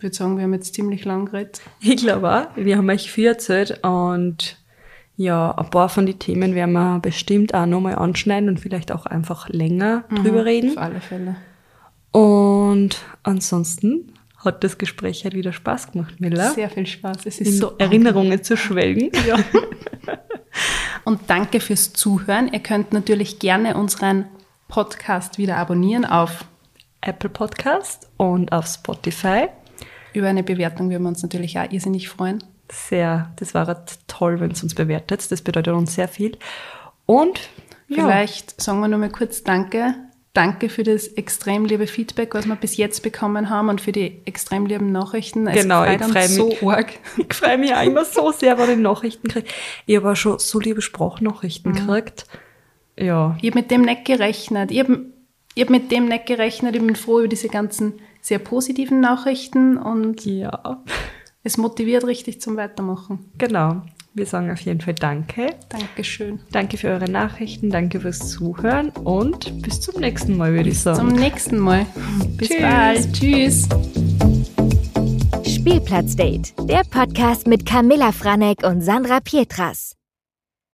[0.03, 1.61] ich würde sagen, wir haben jetzt ziemlich lang geredet.
[1.81, 2.57] Ich glaube auch.
[2.57, 4.57] Wir haben euch viel erzählt und
[5.17, 9.07] ja, ein paar von den Themen werden wir bestimmt auch nochmal anschneiden und vielleicht auch
[9.07, 10.71] einfach länger drüber reden.
[10.71, 11.37] Auf alle Fälle.
[12.11, 16.51] Und ansonsten hat das Gespräch halt wieder Spaß gemacht, Miller.
[16.51, 17.19] Sehr viel Spaß.
[17.27, 19.13] Es ist in so Erinnerungen zu schwelgen.
[19.27, 19.37] Ja.
[21.05, 22.53] Und danke fürs Zuhören.
[22.53, 24.27] Ihr könnt natürlich gerne unseren
[24.67, 26.45] Podcast wieder abonnieren auf
[27.01, 29.49] Apple Podcast und auf Spotify.
[30.15, 32.43] Über eine Bewertung würden wir uns natürlich auch irrsinnig freuen.
[32.71, 35.31] Sehr, das wäre toll, wenn es uns bewertet.
[35.31, 36.39] Das bedeutet uns sehr viel.
[37.07, 37.41] Und
[37.89, 39.95] ja, Vielleicht sagen wir nur mal kurz Danke.
[40.35, 44.23] Danke für das extrem liebe Feedback, was wir bis jetzt bekommen haben und für die
[44.25, 45.47] extrem lieben Nachrichten.
[45.47, 46.63] Es Genau, ich uns freu so mich.
[46.63, 46.93] arg.
[47.19, 49.47] Ich freue mich auch immer so sehr, wenn ich Nachrichten kriege.
[49.85, 52.27] Ich habe auch schon so liebe Sprachnachrichten gekriegt.
[52.99, 54.71] Ja, Ich habe mit dem nicht gerechnet.
[54.71, 55.05] Ich habe
[55.59, 56.77] hab mit dem nicht gerechnet.
[56.77, 60.83] Ich bin froh über diese ganzen sehr positiven Nachrichten und ja,
[61.43, 63.31] es motiviert richtig zum Weitermachen.
[63.37, 63.83] genau.
[64.15, 65.55] Wir sagen auf jeden Fall Danke.
[65.71, 66.41] Dankeschön.
[66.51, 70.99] Danke für eure Nachrichten, danke fürs Zuhören und bis zum nächsten Mal, würde ich sagen.
[70.99, 71.87] Zum nächsten Mal.
[72.37, 72.61] Bis Tschüss.
[72.61, 73.13] bald.
[73.15, 73.69] Tschüss.
[75.47, 79.97] Spielplatzdate, der Podcast mit Camilla Franek und Sandra Pietras.